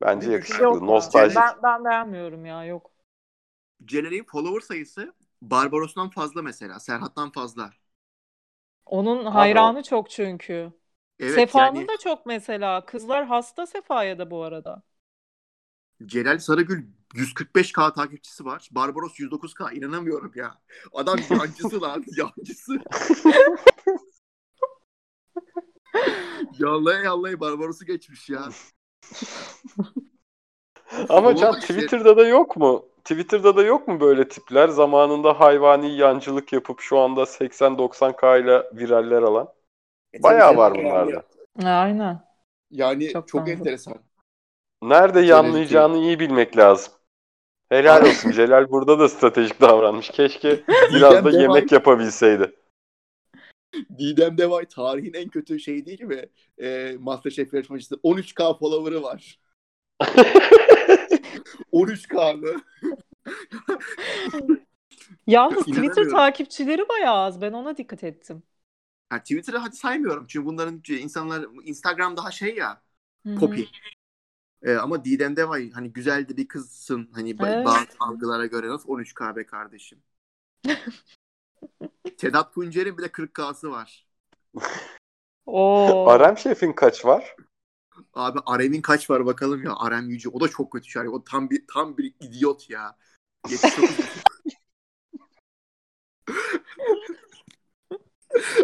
Bence 0.00 0.32
yakışıklı. 0.32 0.64
Yok 0.64 0.82
ya. 0.82 0.86
Nostalji. 0.86 1.36
Ben, 1.36 1.62
ben 1.62 1.84
beğenmiyorum 1.84 2.46
ya 2.46 2.64
yok. 2.64 2.90
Celal'in 3.84 4.24
follower 4.24 4.60
sayısı 4.60 5.14
Barbaros'tan 5.42 6.10
fazla 6.10 6.42
mesela. 6.42 6.80
Serhat'tan 6.80 7.30
fazla. 7.32 7.70
Onun 8.86 9.24
Abi 9.24 9.30
hayranı 9.30 9.82
çok 9.82 10.10
çünkü. 10.10 10.72
Evet 11.18 11.34
Sefa'nın 11.34 11.74
yani 11.76 11.88
da 11.88 11.96
çok 11.98 12.26
mesela. 12.26 12.86
Kızlar 12.86 13.24
hasta 13.26 13.66
Sefa'ya 13.66 14.18
da 14.18 14.30
bu 14.30 14.42
arada. 14.42 14.82
Celal 16.06 16.38
Sarıgül 16.38 16.86
145k 17.14 17.92
takipçisi 17.94 18.44
var. 18.44 18.68
Barbaros 18.72 19.20
109k. 19.20 19.72
İnanamıyorum 19.72 20.32
ya. 20.34 20.54
Adam 20.94 21.18
yancısı 21.30 21.80
lan. 21.80 22.04
Yancısı. 22.16 22.72
yallaya 26.58 27.00
yallaya 27.00 27.40
Barbaros'u 27.40 27.84
geçmiş 27.84 28.28
ya. 28.28 28.40
Ama 31.08 31.36
Can 31.36 31.54
işte. 31.58 31.74
Twitter'da 31.74 32.16
da 32.16 32.26
yok 32.26 32.56
mu? 32.56 32.86
Twitter'da 33.04 33.56
da 33.56 33.62
yok 33.62 33.88
mu 33.88 34.00
böyle 34.00 34.28
tipler? 34.28 34.68
Zamanında 34.68 35.40
hayvani 35.40 35.96
yancılık 35.96 36.52
yapıp 36.52 36.80
şu 36.80 36.98
anda 36.98 37.22
80-90k 37.22 38.42
ile 38.42 38.62
viraller 38.72 39.22
alan. 39.22 39.48
E, 40.14 40.22
Bayağı 40.22 40.56
var 40.56 40.74
bunlarda. 40.74 41.22
Aynen. 41.64 42.20
Yani 42.70 43.12
Çok 43.12 43.28
çok, 43.28 43.48
enteresan. 43.48 43.94
Nerede 44.82 45.20
yanlayacağını 45.20 45.98
iyi 45.98 46.20
bilmek 46.20 46.56
lazım. 46.56 46.92
Helal 47.68 48.02
olsun. 48.02 48.30
Celal 48.30 48.70
burada 48.70 48.98
da 48.98 49.08
stratejik 49.08 49.60
davranmış. 49.60 50.08
Keşke 50.08 50.60
biraz 50.94 51.24
da 51.24 51.30
yemek 51.30 51.72
yapabilseydi. 51.72 52.52
Didem 53.98 54.38
Devay 54.38 54.66
tarihin 54.66 55.14
en 55.14 55.28
kötü 55.28 55.60
şeyi 55.60 55.86
değil 55.86 56.02
mi? 56.02 56.28
E, 56.58 56.96
Masterchef 57.00 57.54
yarışmacısı. 57.54 57.94
13k 57.94 58.58
follower'ı 58.58 59.02
var. 59.02 59.40
13k 61.72 62.36
mı? 62.36 62.62
Yalnız 65.26 65.64
Twitter 65.64 66.10
takipçileri 66.10 66.88
bayağı 66.88 67.16
az. 67.16 67.40
Ben 67.40 67.52
ona 67.52 67.76
dikkat 67.76 68.04
ettim. 68.04 68.42
Ha, 69.08 69.18
Twitter'ı 69.18 69.58
hadi 69.58 69.76
saymıyorum. 69.76 70.26
Çünkü 70.26 70.46
bunların 70.46 70.82
insanlar 70.88 71.46
Instagram 71.64 72.16
daha 72.16 72.30
şey 72.30 72.56
ya 72.56 72.82
popi. 73.40 73.68
Ee, 74.62 74.74
ama 74.74 75.04
Didem'de 75.04 75.48
var 75.48 75.60
hani 75.74 75.92
güzel 75.92 76.28
de 76.28 76.36
bir 76.36 76.48
kızsın 76.48 77.10
hani 77.12 77.36
Evet. 77.40 77.66
bazı 77.66 77.86
algılara 78.00 78.46
göre 78.46 78.68
nasıl 78.68 78.88
13K 78.88 79.36
be 79.36 79.46
kardeşim. 79.46 80.02
Sedat 82.18 82.54
Tuncer'in 82.54 82.98
bile 82.98 83.06
40K'sı 83.06 83.70
var. 83.70 84.06
Oo. 85.46 86.08
Arem 86.08 86.38
Şef'in 86.38 86.72
kaç 86.72 87.04
var? 87.04 87.36
Abi 88.14 88.38
Arem'in 88.46 88.82
kaç 88.82 89.10
var 89.10 89.26
bakalım 89.26 89.64
ya. 89.64 89.72
Arem 89.76 90.08
Yüce 90.08 90.28
o 90.28 90.40
da 90.40 90.48
çok 90.48 90.72
kötü 90.72 90.90
şarkı. 90.90 91.10
O 91.10 91.24
tam 91.24 91.50
bir 91.50 91.64
tam 91.74 91.98
bir 91.98 92.14
idiot 92.20 92.70
ya. 92.70 92.96
79. 93.50 93.96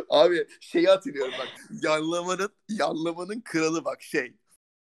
Abi 0.08 0.46
şeyi 0.60 0.86
hatırlıyorum 0.86 1.34
bak. 1.38 1.48
Yanlamanın 1.82 2.52
yanlamanın 2.68 3.40
kralı 3.40 3.84
bak 3.84 4.02
şey. 4.02 4.36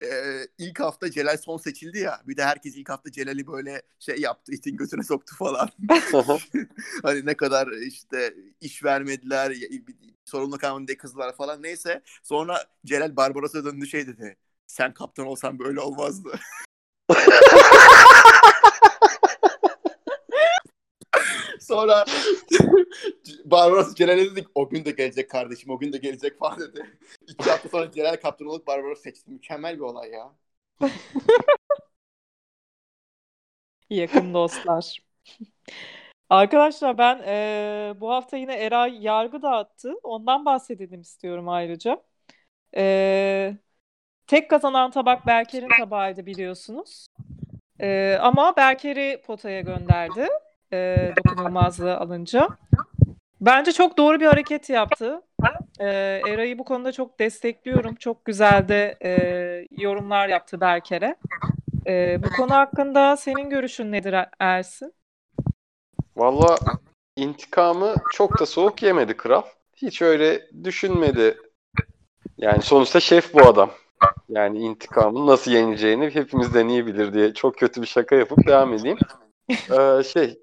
Ee, 0.05 0.47
ilk 0.57 0.79
hafta 0.79 1.11
Celal 1.11 1.37
son 1.37 1.57
seçildi 1.57 1.99
ya. 1.99 2.21
Bir 2.27 2.37
de 2.37 2.43
herkes 2.43 2.75
ilk 2.75 2.89
hafta 2.89 3.11
Celal'i 3.11 3.47
böyle 3.47 3.81
şey 3.99 4.17
yaptı. 4.17 4.51
itin 4.53 4.77
götüne 4.77 5.03
soktu 5.03 5.35
falan. 5.35 5.69
hani 7.03 7.25
ne 7.25 7.33
kadar 7.37 7.71
işte 7.71 8.33
iş 8.61 8.83
vermediler, 8.83 9.55
sorumlu 10.25 10.87
diye 10.87 10.97
kızlar 10.97 11.35
falan 11.35 11.63
neyse. 11.63 12.01
Sonra 12.23 12.65
Celal 12.85 13.15
Barbaros'a 13.15 13.65
döndü 13.65 13.87
şey 13.87 14.07
dedi. 14.07 14.37
Sen 14.67 14.93
kaptan 14.93 15.25
olsan 15.25 15.59
böyle 15.59 15.79
olmazdı. 15.79 16.39
Sonra 21.59 22.05
Barbaros 23.45 23.95
Celal'e 23.95 24.31
dedik 24.31 24.47
o 24.55 24.69
gün 24.69 24.85
de 24.85 24.91
gelecek 24.91 25.29
kardeşim 25.29 25.69
o 25.69 25.79
gün 25.79 25.93
de 25.93 25.97
gelecek 25.97 26.39
falan 26.39 26.59
dedi. 26.59 26.97
İki 27.45 27.51
hafta 27.51 27.69
sonra 27.69 27.91
Celal 27.91 28.15
kaptan 28.15 28.47
olup 28.47 28.67
Barbaros 28.67 29.01
seçti. 29.01 29.31
Mükemmel 29.31 29.75
bir 29.75 29.81
olay 29.81 30.09
ya. 30.09 30.31
Yakın 33.89 34.33
dostlar. 34.33 34.97
Arkadaşlar 36.29 36.97
ben 36.97 37.17
eee, 37.17 37.93
bu 37.99 38.11
hafta 38.11 38.37
yine 38.37 38.53
Eray 38.55 39.03
yargı 39.03 39.41
dağıttı. 39.41 39.93
Ondan 40.03 40.45
bahsedelim 40.45 41.01
istiyorum 41.01 41.49
ayrıca. 41.49 42.01
Eee, 42.75 43.57
tek 44.27 44.49
kazanan 44.49 44.91
tabak 44.91 45.27
Berker'in 45.27 45.69
tabağıydı 45.69 46.25
biliyorsunuz. 46.25 47.07
Eee, 47.79 48.17
ama 48.21 48.55
Berker'i 48.55 49.21
potaya 49.25 49.61
gönderdi. 49.61 50.27
Eee 50.71 51.13
dokunulmazlığı 51.17 51.97
alınca. 51.97 52.49
Bence 53.41 53.71
çok 53.71 53.97
doğru 53.97 54.19
bir 54.19 54.25
hareket 54.25 54.69
yaptı. 54.69 55.21
Eee 55.79 56.21
Eray'ı 56.25 56.59
bu 56.59 56.63
konuda 56.63 56.91
çok 56.91 57.19
destekliyorum. 57.19 57.95
Çok 57.95 58.25
güzel 58.25 58.67
de 58.67 58.97
eee, 59.03 59.67
yorumlar 59.83 60.27
yaptı 60.29 60.61
Berker'e. 60.61 61.15
Eee, 61.85 62.19
bu 62.23 62.29
konu 62.37 62.53
hakkında 62.53 63.17
senin 63.17 63.49
görüşün 63.49 63.91
nedir 63.91 64.13
Er- 64.13 64.29
Ersin? 64.39 64.93
Valla 66.17 66.59
intikamı 67.15 67.95
çok 68.11 68.39
da 68.39 68.45
soğuk 68.45 68.83
yemedi 68.83 69.17
kral. 69.17 69.43
Hiç 69.75 70.01
öyle 70.01 70.49
düşünmedi. 70.63 71.37
Yani 72.37 72.61
sonuçta 72.61 72.99
şef 72.99 73.33
bu 73.33 73.41
adam. 73.41 73.71
Yani 74.29 74.59
intikamın 74.59 75.27
nasıl 75.27 75.51
yeneceğini 75.51 76.09
hepimizden 76.15 76.67
iyi 76.67 76.85
bilir 76.87 77.13
diye 77.13 77.33
çok 77.33 77.57
kötü 77.57 77.81
bir 77.81 77.87
şaka 77.87 78.15
yapıp 78.15 78.47
devam 78.47 78.73
edeyim. 78.73 78.97
Ee, 79.71 80.03
şey, 80.03 80.39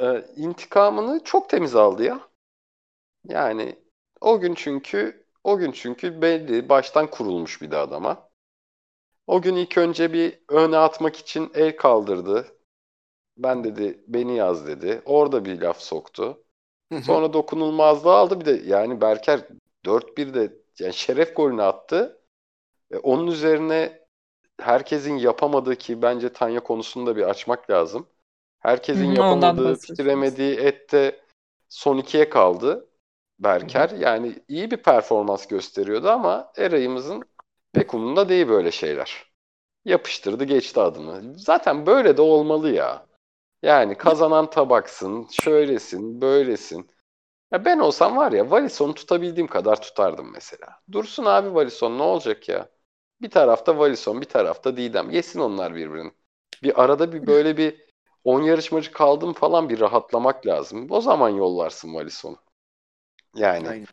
e, 0.00 0.24
intikamını 0.36 1.24
çok 1.24 1.48
temiz 1.50 1.76
aldı 1.76 2.02
ya. 2.04 2.20
Yani 3.28 3.76
o 4.24 4.40
gün 4.40 4.54
çünkü 4.54 5.26
o 5.44 5.58
gün 5.58 5.72
çünkü 5.72 6.22
belli 6.22 6.68
baştan 6.68 7.10
kurulmuş 7.10 7.62
bir 7.62 7.70
de 7.70 7.76
adama. 7.76 8.28
O 9.26 9.42
gün 9.42 9.56
ilk 9.56 9.78
önce 9.78 10.12
bir 10.12 10.38
öne 10.48 10.76
atmak 10.76 11.16
için 11.16 11.50
el 11.54 11.76
kaldırdı. 11.76 12.46
Ben 13.38 13.64
dedi 13.64 14.04
beni 14.08 14.36
yaz 14.36 14.66
dedi. 14.66 15.02
Orada 15.04 15.44
bir 15.44 15.60
laf 15.60 15.80
soktu. 15.80 16.44
Sonra 17.02 17.32
dokunulmazlığı 17.32 18.14
aldı. 18.14 18.40
Bir 18.40 18.44
de 18.44 18.62
yani 18.66 19.00
Berker 19.00 19.40
4-1'de 19.86 20.52
yani 20.78 20.94
şeref 20.94 21.36
golünü 21.36 21.62
attı. 21.62 22.20
E, 22.90 22.96
onun 22.96 23.26
üzerine 23.26 24.06
herkesin 24.60 25.16
yapamadığı 25.16 25.76
ki 25.76 26.02
bence 26.02 26.32
Tanya 26.32 26.60
konusunu 26.60 27.06
da 27.06 27.16
bir 27.16 27.22
açmak 27.22 27.70
lazım. 27.70 28.06
Herkesin 28.60 29.06
Hı 29.10 29.14
yapamadığı, 29.14 29.74
bitiremediği 29.74 30.56
ette 30.56 31.20
son 31.68 31.98
ikiye 31.98 32.28
kaldı 32.28 32.88
Berker. 33.38 33.90
Yani 33.90 34.38
iyi 34.48 34.70
bir 34.70 34.76
performans 34.76 35.46
gösteriyordu 35.46 36.08
ama 36.10 36.52
Eray'ımızın 36.56 37.22
pek 37.72 37.94
umurunda 37.94 38.28
değil 38.28 38.48
böyle 38.48 38.70
şeyler. 38.70 39.32
Yapıştırdı 39.84 40.44
geçti 40.44 40.80
adını. 40.80 41.38
Zaten 41.38 41.86
böyle 41.86 42.16
de 42.16 42.22
olmalı 42.22 42.70
ya. 42.70 43.06
Yani 43.62 43.98
kazanan 43.98 44.50
tabaksın, 44.50 45.28
şöylesin, 45.32 46.20
böylesin. 46.20 46.90
Ya 47.52 47.64
ben 47.64 47.78
olsam 47.78 48.16
var 48.16 48.32
ya 48.32 48.50
Valison'u 48.50 48.94
tutabildiğim 48.94 49.48
kadar 49.48 49.82
tutardım 49.82 50.32
mesela. 50.32 50.68
Dursun 50.92 51.24
abi 51.24 51.54
Valison 51.54 51.98
ne 51.98 52.02
olacak 52.02 52.48
ya? 52.48 52.68
Bir 53.22 53.30
tarafta 53.30 53.78
Valison, 53.78 54.20
bir 54.20 54.26
tarafta 54.26 54.76
Didem. 54.76 55.10
Yesin 55.10 55.40
onlar 55.40 55.74
birbirini. 55.74 56.12
Bir 56.62 56.84
arada 56.84 57.12
bir 57.12 57.26
böyle 57.26 57.56
bir 57.56 57.86
10 58.24 58.42
yarışmacı 58.42 58.92
kaldım 58.92 59.32
falan 59.32 59.68
bir 59.68 59.80
rahatlamak 59.80 60.46
lazım. 60.46 60.86
O 60.90 61.00
zaman 61.00 61.28
yollarsın 61.28 61.94
Valison'u. 61.94 62.43
Yani 63.36 63.68
Aynen. 63.68 63.86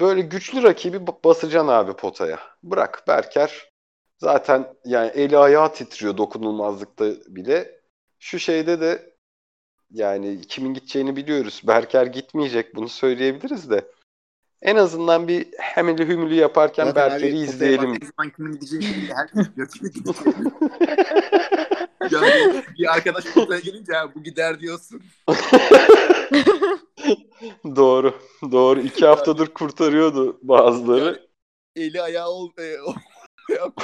böyle 0.00 0.20
güçlü 0.20 0.62
rakibi 0.62 0.96
ba- 0.96 1.24
basacaksın 1.24 1.68
abi 1.68 1.92
potaya. 1.92 2.38
Bırak 2.62 3.04
Berker 3.08 3.70
zaten 4.18 4.74
yani 4.84 5.10
eli 5.14 5.38
ayağı 5.38 5.74
titriyor 5.74 6.16
dokunulmazlıkta 6.16 7.04
bile. 7.26 7.80
Şu 8.18 8.38
şeyde 8.38 8.80
de 8.80 9.14
yani 9.90 10.40
kimin 10.40 10.74
gideceğini 10.74 11.16
biliyoruz. 11.16 11.62
Berker 11.66 12.06
gitmeyecek 12.06 12.74
bunu 12.74 12.88
söyleyebiliriz 12.88 13.70
de. 13.70 13.84
En 14.62 14.76
azından 14.76 15.28
bir 15.28 15.46
hemeli 15.58 16.08
hümülü 16.08 16.34
yaparken 16.34 16.84
Zaten 16.84 17.02
abi, 17.02 17.10
Berker'i 17.10 17.30
potaya 17.32 17.44
izleyelim. 17.54 17.98
zaman 18.16 18.32
kimin 18.36 18.52
gideceğini 18.52 19.14
herkes. 19.14 19.46
yani 22.12 22.64
bir 22.78 22.94
arkadaş 22.94 23.24
potaya 23.24 23.60
gelince 23.60 23.92
"Ha, 23.92 24.14
bu 24.14 24.22
gider 24.22 24.60
diyorsun. 24.60 25.02
Doğru. 27.76 28.14
Doğru. 28.52 28.80
İki 28.80 29.06
haftadır 29.06 29.46
kurtarıyordu 29.46 30.38
bazıları. 30.42 31.26
Eli 31.76 32.02
ayağı 32.02 32.28
ol, 32.28 32.50
e, 32.58 32.80
ol- 32.80 32.94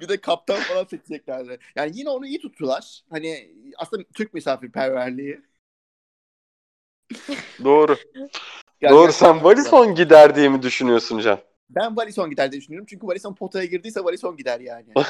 bir 0.00 0.08
de 0.08 0.20
kaptan 0.20 0.60
falan 0.60 0.84
seçeceklerdi. 0.84 1.58
Yani 1.76 1.90
yine 1.94 2.10
onu 2.10 2.26
iyi 2.26 2.40
tuttular. 2.40 3.02
Hani 3.10 3.50
aslında 3.78 4.02
Türk 4.14 4.34
misafirperverliği. 4.34 5.40
Doğru. 7.64 7.96
Yani 8.80 8.92
Doğru. 8.94 9.12
Sen 9.12 9.44
Valison 9.44 9.94
gider 9.94 10.36
diye 10.36 10.48
mi 10.48 10.62
düşünüyorsun 10.62 11.18
Can? 11.18 11.38
Ben 11.70 11.96
Valison 11.96 12.30
gider 12.30 12.52
diye 12.52 12.60
düşünüyorum. 12.60 12.86
Çünkü 12.90 13.06
Valison 13.06 13.34
potaya 13.34 13.64
girdiyse 13.64 14.04
Valison 14.04 14.36
gider 14.36 14.60
yani. 14.60 14.92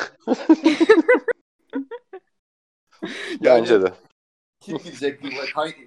Bence 3.41 3.83
de. 3.83 3.93
Kim 4.61 4.79
gidecek? 4.79 5.21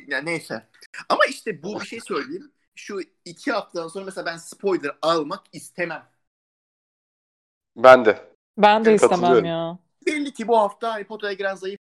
Yani 0.08 0.26
neyse. 0.26 0.68
Ama 1.10 1.26
işte 1.26 1.64
bu 1.64 1.80
bir 1.80 1.86
şey 1.86 2.00
söyleyeyim. 2.00 2.52
Şu 2.76 3.00
iki 3.26 3.52
haftadan 3.52 3.88
sonra 3.88 4.06
mesela 4.06 4.26
ben 4.26 4.38
spoiler 4.38 4.98
almak 5.02 5.44
istemem. 5.54 6.10
Ben 7.76 8.06
de. 8.06 8.32
Ben 8.58 8.86
de 8.86 8.96
istemem 8.96 9.20
Katılıyorum. 9.20 9.46
ya. 9.46 9.80
Belli 10.06 10.34
ki 10.34 10.48
bu 10.48 10.58
hafta 10.58 10.94
hani 10.94 11.04
potaya 11.04 11.34
giren 11.34 11.56
zayıf 11.56 11.80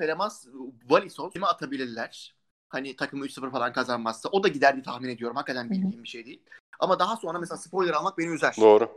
eleman 0.00 0.30
Valison 0.90 1.30
kime 1.30 1.46
atabilirler? 1.46 2.39
Hani 2.70 2.96
takımı 2.96 3.24
3-0 3.24 3.50
falan 3.50 3.72
kazanmazsa. 3.72 4.28
O 4.28 4.42
da 4.42 4.48
gider 4.48 4.74
diye 4.74 4.82
tahmin 4.82 5.08
ediyorum. 5.08 5.36
Hakikaten 5.36 5.70
bildiğim 5.70 6.02
bir 6.02 6.08
şey 6.08 6.26
değil. 6.26 6.42
Ama 6.78 6.98
daha 6.98 7.16
sonra 7.16 7.38
mesela 7.38 7.58
spoiler 7.58 7.92
almak 7.92 8.18
beni 8.18 8.34
üzer. 8.34 8.56
Doğru. 8.60 8.90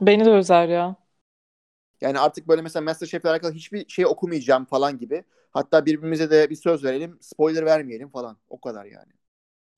Beni 0.00 0.24
de 0.24 0.30
üzer 0.30 0.68
ya. 0.68 0.96
Yani 2.00 2.18
artık 2.18 2.48
böyle 2.48 2.62
mesela 2.62 2.82
Masterchef'le 2.84 3.24
alakalı 3.24 3.52
hiçbir 3.52 3.88
şey 3.88 4.06
okumayacağım 4.06 4.64
falan 4.64 4.98
gibi. 4.98 5.24
Hatta 5.50 5.86
birbirimize 5.86 6.30
de 6.30 6.50
bir 6.50 6.56
söz 6.56 6.84
verelim. 6.84 7.18
Spoiler 7.20 7.66
vermeyelim 7.66 8.08
falan. 8.08 8.36
O 8.48 8.60
kadar 8.60 8.84
yani. 8.84 9.12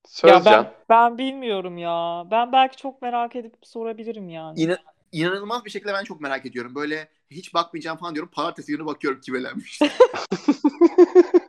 Söz 0.06 0.30
Ya 0.30 0.38
ben 0.38 0.50
Can. 0.50 0.66
ben 0.88 1.18
bilmiyorum 1.18 1.78
ya. 1.78 2.26
Ben 2.30 2.52
belki 2.52 2.76
çok 2.76 3.02
merak 3.02 3.36
edip 3.36 3.54
sorabilirim 3.62 4.28
yani. 4.28 4.60
İna- 4.60 4.82
inanılmaz 5.12 5.64
bir 5.64 5.70
şekilde 5.70 5.92
ben 5.92 6.04
çok 6.04 6.20
merak 6.20 6.46
ediyorum. 6.46 6.74
Böyle 6.74 7.08
hiç 7.30 7.54
bakmayacağım 7.54 7.98
falan 7.98 8.14
diyorum. 8.14 8.30
Pazartesi 8.34 8.72
günü 8.72 8.86
bakıyorum 8.86 9.20
kim 9.20 9.36
elenmiş. 9.36 9.80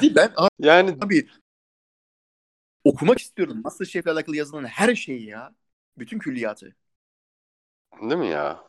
Değil, 0.00 0.14
ben 0.16 0.32
Yani 0.58 0.96
abi 1.02 1.28
okumak 2.84 3.18
istiyorum. 3.18 3.60
Masterchef'le 3.64 4.06
alakalı 4.06 4.36
yazılan 4.36 4.64
her 4.64 4.94
şeyi 4.94 5.26
ya. 5.26 5.54
Bütün 5.98 6.18
külliyatı. 6.18 6.74
Değil 8.02 8.16
mi 8.16 8.26
ya? 8.28 8.64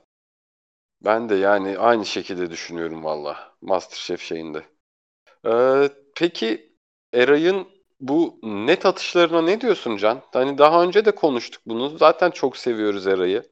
Ben 1.01 1.29
de 1.29 1.35
yani 1.35 1.77
aynı 1.77 2.05
şekilde 2.05 2.51
düşünüyorum 2.51 3.03
valla. 3.03 3.53
Masterchef 3.61 4.21
şeyinde. 4.21 4.63
Ee, 5.47 5.89
peki 6.15 6.73
Eray'ın 7.13 7.67
bu 8.01 8.39
net 8.43 8.85
atışlarına 8.85 9.41
ne 9.41 9.61
diyorsun 9.61 9.97
Can? 9.97 10.21
Hani 10.33 10.57
daha 10.57 10.83
önce 10.83 11.05
de 11.05 11.15
konuştuk 11.15 11.61
bunu. 11.65 11.97
Zaten 11.97 12.31
çok 12.31 12.57
seviyoruz 12.57 13.07
Eray'ı. 13.07 13.43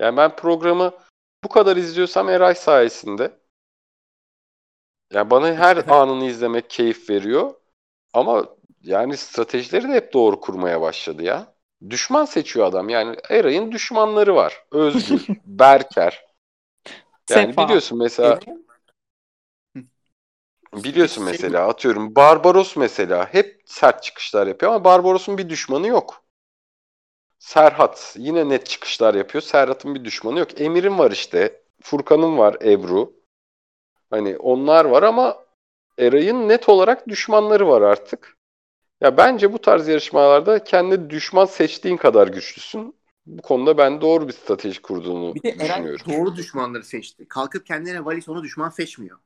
Yani 0.00 0.16
ben 0.16 0.36
programı 0.36 0.92
bu 1.44 1.48
kadar 1.48 1.76
izliyorsam 1.76 2.28
Eray 2.28 2.54
sayesinde. 2.54 3.40
Yani 5.12 5.30
bana 5.30 5.54
her 5.54 5.76
anını 5.88 6.24
izlemek 6.24 6.70
keyif 6.70 7.10
veriyor. 7.10 7.54
Ama 8.12 8.46
yani 8.82 9.16
stratejileri 9.16 9.88
de 9.88 9.92
hep 9.92 10.12
doğru 10.12 10.40
kurmaya 10.40 10.80
başladı 10.80 11.22
ya. 11.22 11.54
Düşman 11.90 12.24
seçiyor 12.24 12.66
adam. 12.66 12.88
Yani 12.88 13.16
Eray'ın 13.30 13.72
düşmanları 13.72 14.34
var. 14.34 14.64
Özgür, 14.72 15.26
Berker. 15.46 16.24
Yani 17.30 17.46
Sefa. 17.46 17.66
biliyorsun 17.66 17.98
mesela 17.98 18.40
biliyorsun 20.74 21.22
Şey- 21.24 21.32
mesela 21.32 21.68
atıyorum 21.68 22.16
Barbaros 22.16 22.76
mesela 22.76 23.34
hep 23.34 23.62
sert 23.66 24.02
çıkışlar 24.02 24.46
yapıyor 24.46 24.72
ama 24.72 24.84
Barbaros'un 24.84 25.38
bir 25.38 25.48
düşmanı 25.48 25.86
yok. 25.86 26.24
Serhat 27.38 28.14
yine 28.18 28.48
net 28.48 28.66
çıkışlar 28.66 29.14
yapıyor. 29.14 29.42
Serhat'ın 29.42 29.94
bir 29.94 30.04
düşmanı 30.04 30.38
yok. 30.38 30.60
Emir'in 30.60 30.98
var 30.98 31.10
işte. 31.10 31.62
Furkan'ın 31.82 32.38
var 32.38 32.56
Ebru. 32.64 33.15
Hani 34.10 34.36
onlar 34.36 34.84
var 34.84 35.02
ama 35.02 35.36
Eray'ın 35.98 36.48
net 36.48 36.68
olarak 36.68 37.08
düşmanları 37.08 37.68
var 37.68 37.82
artık. 37.82 38.36
Ya 39.00 39.16
bence 39.16 39.52
bu 39.52 39.58
tarz 39.60 39.88
yarışmalarda 39.88 40.64
kendi 40.64 41.10
düşman 41.10 41.44
seçtiğin 41.44 41.96
kadar 41.96 42.28
güçlüsün. 42.28 42.96
Bu 43.26 43.42
konuda 43.42 43.78
ben 43.78 44.00
doğru 44.00 44.28
bir 44.28 44.32
strateji 44.32 44.82
kurduğunu 44.82 45.34
Bir 45.34 45.42
de 45.42 45.54
düşünüyorum. 45.60 46.06
doğru 46.06 46.36
düşmanları 46.36 46.84
seçti. 46.84 47.28
Kalkıp 47.28 47.66
kendine 47.66 48.04
Valis 48.04 48.28
onu 48.28 48.42
düşman 48.42 48.70
seçmiyor. 48.70 49.18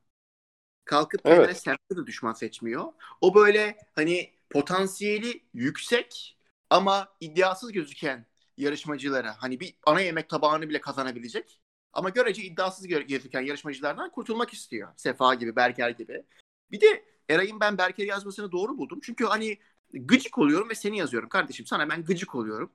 Kalkıp 0.84 1.24
Evet. 1.24 1.46
kendine 1.46 1.54
Serhat'ı 1.54 1.96
da 1.96 2.06
düşman 2.06 2.32
seçmiyor. 2.32 2.84
O 3.20 3.34
böyle 3.34 3.78
hani 3.94 4.30
potansiyeli 4.50 5.42
yüksek 5.54 6.38
ama 6.70 7.08
iddiasız 7.20 7.72
gözüken 7.72 8.26
yarışmacılara 8.56 9.36
hani 9.38 9.60
bir 9.60 9.74
ana 9.86 10.00
yemek 10.00 10.28
tabağını 10.28 10.68
bile 10.68 10.80
kazanabilecek 10.80 11.60
ama 11.92 12.08
görece 12.08 12.42
iddiasız 12.42 12.86
gö- 12.86 13.06
gözüken 13.06 13.40
yarışmacılardan 13.40 14.10
kurtulmak 14.10 14.52
istiyor. 14.52 14.88
Sefa 14.96 15.34
gibi, 15.34 15.56
Berker 15.56 15.90
gibi. 15.90 16.24
Bir 16.70 16.80
de 16.80 17.04
Eray'ın 17.28 17.60
ben 17.60 17.78
Berker 17.78 18.06
yazmasını 18.06 18.52
doğru 18.52 18.78
buldum. 18.78 19.00
Çünkü 19.02 19.24
hani 19.24 19.58
gıcık 19.92 20.38
oluyorum 20.38 20.68
ve 20.68 20.74
seni 20.74 20.98
yazıyorum. 20.98 21.28
Kardeşim 21.28 21.66
sana 21.66 21.88
ben 21.88 22.04
gıcık 22.04 22.34
oluyorum. 22.34 22.72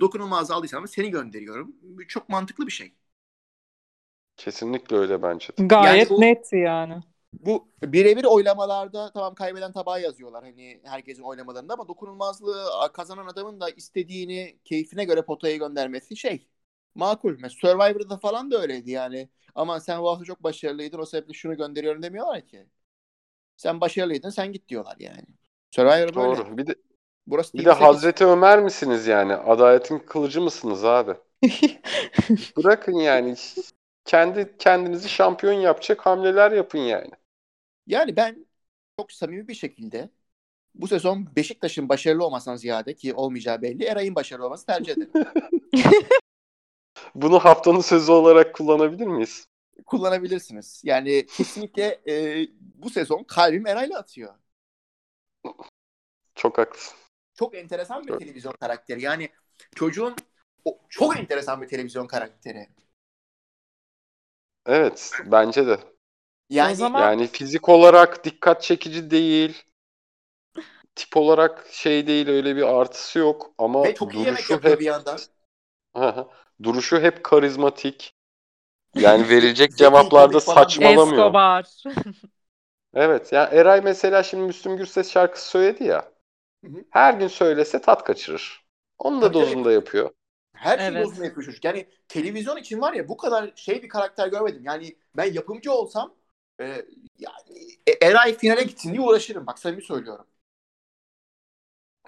Dokunulmaz 0.00 0.50
aldıysam 0.50 0.88
seni 0.88 1.10
gönderiyorum. 1.10 1.76
Çok 2.08 2.28
mantıklı 2.28 2.66
bir 2.66 2.72
şey. 2.72 2.92
Kesinlikle 4.36 4.96
öyle 4.96 5.22
bence. 5.22 5.48
Gayet 5.58 6.10
Yani 6.10 6.18
bu- 6.18 6.20
netti 6.20 6.56
yani. 6.56 7.02
Bu 7.32 7.68
birebir 7.82 8.24
oylamalarda 8.24 9.12
tamam 9.12 9.34
kaybeden 9.34 9.72
tabağı 9.72 10.02
yazıyorlar 10.02 10.44
hani 10.44 10.80
herkesin 10.84 11.22
oylamalarında 11.22 11.74
ama 11.74 11.88
dokunulmazlığı 11.88 12.92
kazanan 12.92 13.26
adamın 13.26 13.60
da 13.60 13.70
istediğini 13.70 14.58
keyfine 14.64 15.04
göre 15.04 15.22
potaya 15.22 15.56
göndermesi 15.56 16.16
şey 16.16 16.46
makul. 16.94 17.36
Mesela 17.40 17.72
Survivor'da 17.72 18.16
falan 18.18 18.50
da 18.50 18.62
öyleydi 18.62 18.90
yani. 18.90 19.28
Ama 19.54 19.80
sen 19.80 20.02
bu 20.02 20.10
hafta 20.10 20.24
çok 20.24 20.42
başarılıydın 20.42 20.98
o 20.98 21.06
sebeple 21.06 21.32
şunu 21.32 21.56
gönderiyorum 21.56 22.02
demiyorlar 22.02 22.46
ki. 22.46 22.66
Sen 23.56 23.80
başarılıydın 23.80 24.30
sen 24.30 24.52
git 24.52 24.68
diyorlar 24.68 24.96
yani. 24.98 25.26
Survivor 25.70 26.14
böyle. 26.14 26.36
Doğru. 26.36 26.58
Bir 26.58 26.66
de 26.66 26.74
Burası 27.26 27.58
bir 27.58 27.64
de 27.64 27.70
8. 27.70 27.80
Hazreti 27.80 28.26
Ömer 28.26 28.62
misiniz 28.62 29.06
yani? 29.06 29.34
Adaletin 29.34 29.98
kılıcı 29.98 30.40
mısınız 30.40 30.84
abi? 30.84 31.14
Bırakın 32.56 32.96
yani. 32.96 33.36
Kendi 34.04 34.56
kendinizi 34.58 35.08
şampiyon 35.08 35.52
yapacak 35.52 36.06
hamleler 36.06 36.52
yapın 36.52 36.78
yani. 36.78 37.10
Yani 37.86 38.16
ben 38.16 38.46
çok 38.98 39.12
samimi 39.12 39.48
bir 39.48 39.54
şekilde 39.54 40.10
bu 40.74 40.88
sezon 40.88 41.36
Beşiktaş'ın 41.36 41.88
başarılı 41.88 42.24
olmasından 42.24 42.56
ziyade 42.56 42.94
ki 42.94 43.14
olmayacağı 43.14 43.62
belli 43.62 43.84
Eray'ın 43.84 44.14
başarılı 44.14 44.46
olması 44.46 44.66
tercih 44.66 44.92
ederim. 44.92 45.10
Bunu 47.14 47.38
haftanın 47.38 47.80
sözü 47.80 48.12
olarak 48.12 48.54
kullanabilir 48.54 49.06
miyiz? 49.06 49.46
kullanabilirsiniz. 49.86 50.82
Yani 50.84 51.26
kesinlikle 51.26 52.00
e, 52.08 52.46
bu 52.74 52.90
sezon 52.90 53.24
kalbim 53.24 53.66
Eray'la 53.66 53.98
atıyor. 53.98 54.34
Çok 56.34 56.58
haklısın. 56.58 56.98
Çok 57.34 57.54
enteresan 57.54 58.06
bir 58.06 58.10
Evet. 58.10 58.20
televizyon 58.20 58.52
karakteri. 58.52 59.02
Yani 59.02 59.28
çocuğun 59.74 60.16
o, 60.64 60.78
çok 60.88 61.16
enteresan 61.16 61.62
bir 61.62 61.68
televizyon 61.68 62.06
karakteri. 62.06 62.68
Evet, 64.66 65.10
bence 65.26 65.66
de. 65.66 65.80
Yani 66.50 66.72
O 66.72 66.74
zaman- 66.74 67.00
Yani 67.00 67.26
fizik 67.26 67.68
olarak 67.68 68.24
dikkat 68.24 68.62
çekici 68.62 69.10
değil. 69.10 69.62
Tip 70.94 71.16
olarak 71.16 71.66
şey 71.70 72.06
değil, 72.06 72.28
öyle 72.28 72.56
bir 72.56 72.62
artısı 72.62 73.18
yok 73.18 73.54
ama 73.58 73.84
ve 73.84 73.94
çok 73.94 74.14
iyi 74.14 74.18
yemek 74.18 74.32
duruşu 74.38 74.52
yapıyor 74.52 74.74
hep 74.74 74.80
bir 74.80 74.84
yandan. 74.84 75.18
Duruşu 76.62 77.00
hep 77.00 77.24
karizmatik. 77.24 78.14
Yani 78.94 79.28
verilecek 79.28 79.72
cevaplarda 79.76 80.40
saçmalamıyor. 80.40 81.16
Escobar. 81.16 81.66
Evet, 82.94 83.32
yani 83.32 83.54
Eray 83.54 83.80
mesela 83.80 84.22
şimdi 84.22 84.44
Müslüm 84.44 84.76
Gürses 84.76 85.10
şarkısı 85.10 85.48
söyledi 85.48 85.84
ya. 85.84 86.12
Hı 86.64 86.70
hı. 86.70 86.84
Her 86.90 87.14
gün 87.14 87.28
söylese 87.28 87.80
tat 87.80 88.04
kaçırır. 88.04 88.64
Onu 88.98 89.22
da 89.22 89.26
Tabii, 89.26 89.34
dozunda 89.34 89.72
yapıyor. 89.72 90.10
Her 90.52 90.78
şey 90.78 90.86
Evet. 90.86 91.06
dozunda 91.06 91.24
yapıyor 91.24 91.46
çocuk. 91.46 91.64
Yani 91.64 91.86
televizyon 92.08 92.56
için 92.56 92.80
var 92.80 92.92
ya 92.92 93.08
bu 93.08 93.16
kadar 93.16 93.52
şey 93.56 93.82
bir 93.82 93.88
karakter 93.88 94.28
görmedim. 94.28 94.62
Yani 94.64 94.96
ben 95.16 95.32
yapımcı 95.32 95.72
olsam 95.72 96.14
e, 96.60 96.64
yani 97.18 97.68
e, 97.86 98.06
Eray 98.06 98.38
finale 98.38 98.62
gitsin 98.62 98.92
diye 98.92 99.00
uğraşırım. 99.00 99.46
Bak 99.46 99.58
samimi 99.58 99.82
söylüyorum. 99.82 100.26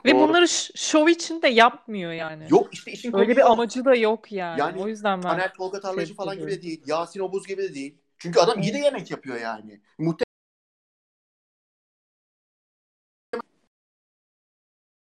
Ve 0.04 0.10
Doğru. 0.10 0.28
bunları 0.28 0.48
şov 0.74 1.08
için 1.08 1.42
de 1.42 1.48
yapmıyor 1.48 2.12
yani. 2.12 2.46
Yok 2.48 2.74
işte 2.74 2.92
işin 2.92 3.16
Öyle 3.16 3.36
bir 3.36 3.50
amacı 3.50 3.84
da 3.84 3.94
yok 3.94 4.32
yani. 4.32 4.60
Yani 4.60 4.82
o 4.82 4.88
yüzden 4.88 5.18
ben 5.18 5.28
Taner 5.28 5.54
Tolga 5.54 5.80
Tarlacı 5.80 6.04
tebrik 6.04 6.16
falan 6.16 6.38
gibi 6.38 6.50
de 6.50 6.62
değil. 6.62 6.82
Yasin 6.86 7.20
Obuz 7.20 7.46
gibi 7.46 7.62
de 7.62 7.74
değil. 7.74 7.98
Çünkü 8.18 8.40
adam 8.40 8.62
iyi 8.62 8.74
de 8.74 8.78
yemek 8.78 9.10
yapıyor 9.10 9.40
yani. 9.40 9.80
Muhtemelen 9.98 10.32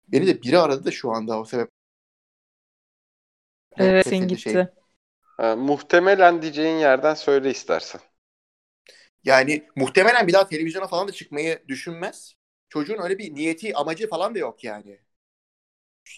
Beni 0.09 0.27
de 0.27 0.43
biri 0.43 0.59
aradı 0.59 0.85
da 0.85 0.91
şu 0.91 1.11
anda 1.11 1.41
o 1.41 1.45
sebep. 1.45 1.71
Evet, 3.79 4.07
sen 4.07 4.29
gitti. 4.29 4.41
şey. 4.41 4.67
Ha, 5.37 5.57
muhtemelen 5.57 6.43
diyeceğin 6.43 6.77
yerden 6.77 7.15
söyle 7.15 7.51
istersen. 7.51 8.01
Yani 9.25 9.69
muhtemelen 9.77 10.27
bir 10.27 10.33
daha 10.33 10.49
televizyona 10.49 10.87
falan 10.87 11.09
da 11.09 11.13
çıkmayı 11.13 11.65
düşünmez. 11.69 12.36
Çocuğun 12.69 13.03
öyle 13.03 13.19
bir 13.19 13.35
niyeti, 13.35 13.77
amacı 13.77 14.09
falan 14.09 14.35
da 14.35 14.39
yok 14.39 14.65
yani. 14.65 15.01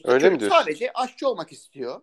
Öyle 0.05 0.19
Çocuk 0.21 0.33
mi 0.33 0.41
diyorsun? 0.41 0.59
Sadece 0.59 0.93
aşçı 0.93 1.29
olmak 1.29 1.53
istiyor. 1.53 2.03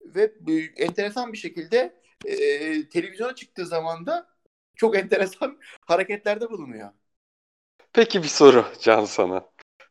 Ve 0.00 0.32
enteresan 0.76 1.32
bir 1.32 1.38
şekilde 1.38 2.00
e, 2.24 2.88
televizyona 2.88 3.34
çıktığı 3.34 3.66
zaman 3.66 4.06
da 4.06 4.28
çok 4.76 4.96
enteresan 4.96 5.58
hareketlerde 5.86 6.50
bulunuyor. 6.50 6.92
Peki 7.92 8.22
bir 8.22 8.28
soru 8.28 8.64
Can 8.80 9.04
sana. 9.04 9.44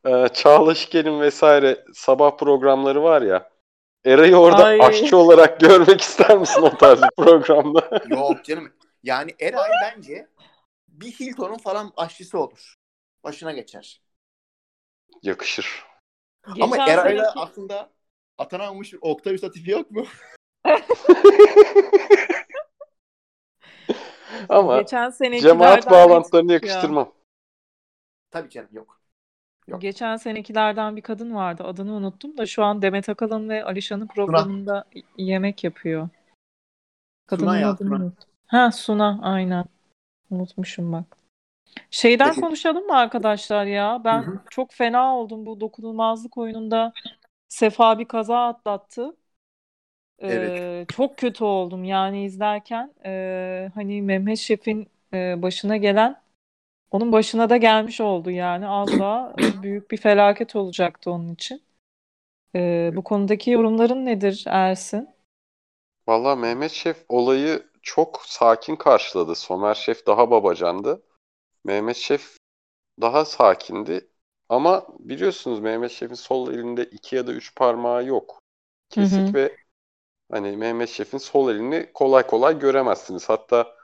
Ee, 0.05 0.27
Çağla 0.33 0.75
Şikel'in 0.75 1.19
vesaire 1.19 1.85
sabah 1.93 2.37
programları 2.37 3.03
var 3.03 3.21
ya. 3.21 3.49
Eray'ı 4.05 4.37
orada 4.37 4.65
Ay. 4.65 4.81
aşçı 4.81 5.17
olarak 5.17 5.59
görmek 5.59 6.01
ister 6.01 6.37
misin 6.37 6.61
o 6.61 6.77
tarz 6.77 7.01
bir 7.01 7.09
programda? 7.17 8.01
Yok 8.09 8.45
canım. 8.45 8.73
Yani 9.03 9.35
Eray 9.39 9.69
bence 9.83 10.27
bir 10.87 11.11
Hilton'un 11.11 11.57
falan 11.57 11.93
aşçısı 11.97 12.39
olur. 12.39 12.76
Başına 13.27 13.51
geçer. 13.51 14.01
Yakışır. 15.23 15.85
Ama 16.43 16.77
Geçen 16.77 16.93
Eray'da 16.93 17.23
seneki- 17.23 17.39
aslında 17.39 17.89
atanamamış 18.37 18.93
bir 18.93 18.99
Octavius 19.01 19.43
Atifi 19.43 19.71
yok 19.71 19.91
mu? 19.91 20.05
Ama 24.49 24.81
geçen 24.81 25.13
cemaat 25.39 25.89
bağlantılarını 25.91 26.49
çocuk 26.49 26.63
ya. 26.65 26.69
yakıştırmam. 26.69 27.13
Tabii 28.31 28.49
canım 28.49 28.69
yok. 28.71 29.01
Yok. 29.67 29.81
Geçen 29.81 30.17
senekilerden 30.17 30.95
bir 30.95 31.01
kadın 31.01 31.35
vardı. 31.35 31.63
Adını 31.63 31.93
unuttum 31.93 32.37
da 32.37 32.45
şu 32.45 32.63
an 32.63 32.81
Demet 32.81 33.09
Akalın 33.09 33.49
ve 33.49 33.63
Alişan'ın 33.63 34.07
programında 34.07 34.85
yemek 35.17 35.63
yapıyor. 35.63 36.09
Kadının 37.25 37.47
Suna 37.47 37.59
ya, 37.59 37.69
adını 37.69 37.87
Suna. 37.89 38.03
unuttum. 38.03 38.29
Ha 38.47 38.71
Suna 38.71 39.19
aynen. 39.23 39.65
Unutmuşum 40.29 40.91
bak. 40.93 41.17
Şeyden 41.91 42.35
Peki. 42.35 42.41
konuşalım 42.41 42.85
mı 42.87 42.97
arkadaşlar 42.97 43.65
ya? 43.65 44.01
Ben 44.05 44.25
Hı 44.25 44.31
hı. 44.31 44.39
çok 44.49 44.73
fena 44.73 45.17
oldum 45.17 45.45
bu 45.45 45.59
dokunulmazlık 45.61 46.37
oyununda. 46.37 46.93
Sefa 47.49 47.99
bir 47.99 48.05
kaza 48.07 48.47
atlattı. 48.47 49.17
Ee, 50.23 50.85
Evet. 50.85 50.87
çok 50.89 51.17
kötü 51.17 51.43
oldum 51.43 51.83
yani 51.83 52.25
izlerken. 52.25 52.93
Ee, 53.05 53.71
hani 53.75 54.01
Mehmet 54.01 54.37
Şef'in 54.37 54.87
e, 55.13 55.41
başına 55.41 55.77
gelen 55.77 56.21
onun 56.91 57.11
başına 57.11 57.49
da 57.49 57.57
gelmiş 57.57 58.01
oldu 58.01 58.31
yani. 58.31 58.67
Az 58.67 58.99
daha 58.99 59.35
büyük 59.63 59.91
bir 59.91 59.97
felaket 59.97 60.55
olacaktı 60.55 61.11
onun 61.11 61.33
için. 61.35 61.63
Ee, 62.55 62.91
bu 62.95 63.03
konudaki 63.03 63.51
yorumların 63.51 64.05
nedir 64.05 64.43
Ersin? 64.47 65.09
Valla 66.07 66.35
Mehmet 66.35 66.71
Şef 66.71 67.05
olayı 67.09 67.69
çok 67.81 68.21
sakin 68.25 68.75
karşıladı. 68.75 69.35
Somer 69.35 69.73
Şef 69.73 70.07
daha 70.07 70.31
babacandı. 70.31 71.03
Mehmet 71.67 71.95
Şef 71.95 72.37
daha 73.01 73.25
sakindi. 73.25 74.09
Ama 74.49 74.87
biliyorsunuz 74.99 75.59
Mehmet 75.59 75.91
Şef'in 75.91 76.15
sol 76.15 76.53
elinde 76.53 76.83
iki 76.85 77.15
ya 77.15 77.27
da 77.27 77.33
üç 77.33 77.55
parmağı 77.55 78.05
yok. 78.05 78.39
Kesik 78.89 79.19
Hı 79.19 79.29
hı. 79.29 79.33
ve 79.33 79.57
hani 80.31 80.57
Mehmet 80.57 80.89
Şef'in 80.89 81.17
sol 81.17 81.51
elini 81.51 81.89
kolay 81.93 82.27
kolay 82.27 82.59
göremezsiniz. 82.59 83.29
Hatta 83.29 83.75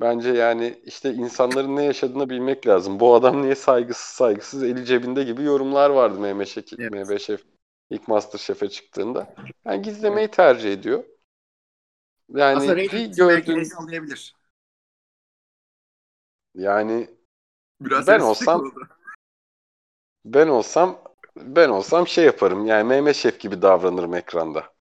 bence 0.00 0.30
yani 0.30 0.80
işte 0.84 1.14
insanların 1.14 1.76
ne 1.76 1.84
yaşadığını 1.84 2.30
bilmek 2.30 2.66
lazım. 2.66 3.00
Bu 3.00 3.14
adam 3.14 3.42
niye 3.42 3.54
saygısız 3.54 4.14
saygısız 4.14 4.62
eli 4.62 4.84
cebinde 4.84 5.24
gibi 5.24 5.42
yorumlar 5.42 5.90
vardı 5.90 6.20
Mehmet 6.20 6.48
Şef, 6.48 6.64
Evet. 6.78 6.90
Mehmet 6.92 7.20
Şef 7.20 7.42
ilk 7.90 8.08
Masterchef'e 8.08 8.68
çıktığında. 8.68 9.34
Yani 9.64 9.82
gizlemeyi 9.82 10.28
tercih 10.28 10.72
ediyor. 10.72 11.04
Yani 12.34 12.56
Aslında 12.56 12.76
bir 12.76 13.06
gördüğün 13.06 13.64
yani 16.54 17.17
Biraz 17.80 18.06
Ben 18.06 18.20
olsam- 18.20 18.72
ben 20.24 20.48
olsam 20.48 20.98
ben 21.36 21.68
olsam 21.68 22.08
şey 22.08 22.24
yaparım. 22.24 22.66
Yani 22.66 22.84
Mehmet 22.88 23.16
Şef 23.16 23.40
gibi 23.40 23.62
davranırım 23.62 24.14
ekranda. 24.14 24.72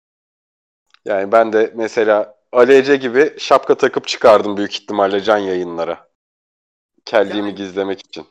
Yani 1.06 1.32
ben 1.32 1.54
de 1.54 1.72
mesela 1.76 2.38
Ali 2.52 2.74
Ece 2.74 2.96
gibi 2.96 3.36
şapka 3.40 3.76
takıp 3.76 4.08
çıkardım 4.08 4.58
büyük 4.58 4.74
ihtimalle 4.76 5.22
can 5.22 5.38
yayınlara. 5.38 6.10
Kelliğimi 7.06 7.48
Yani- 7.48 7.56
gizlemek 7.56 8.00
için. 8.00 8.26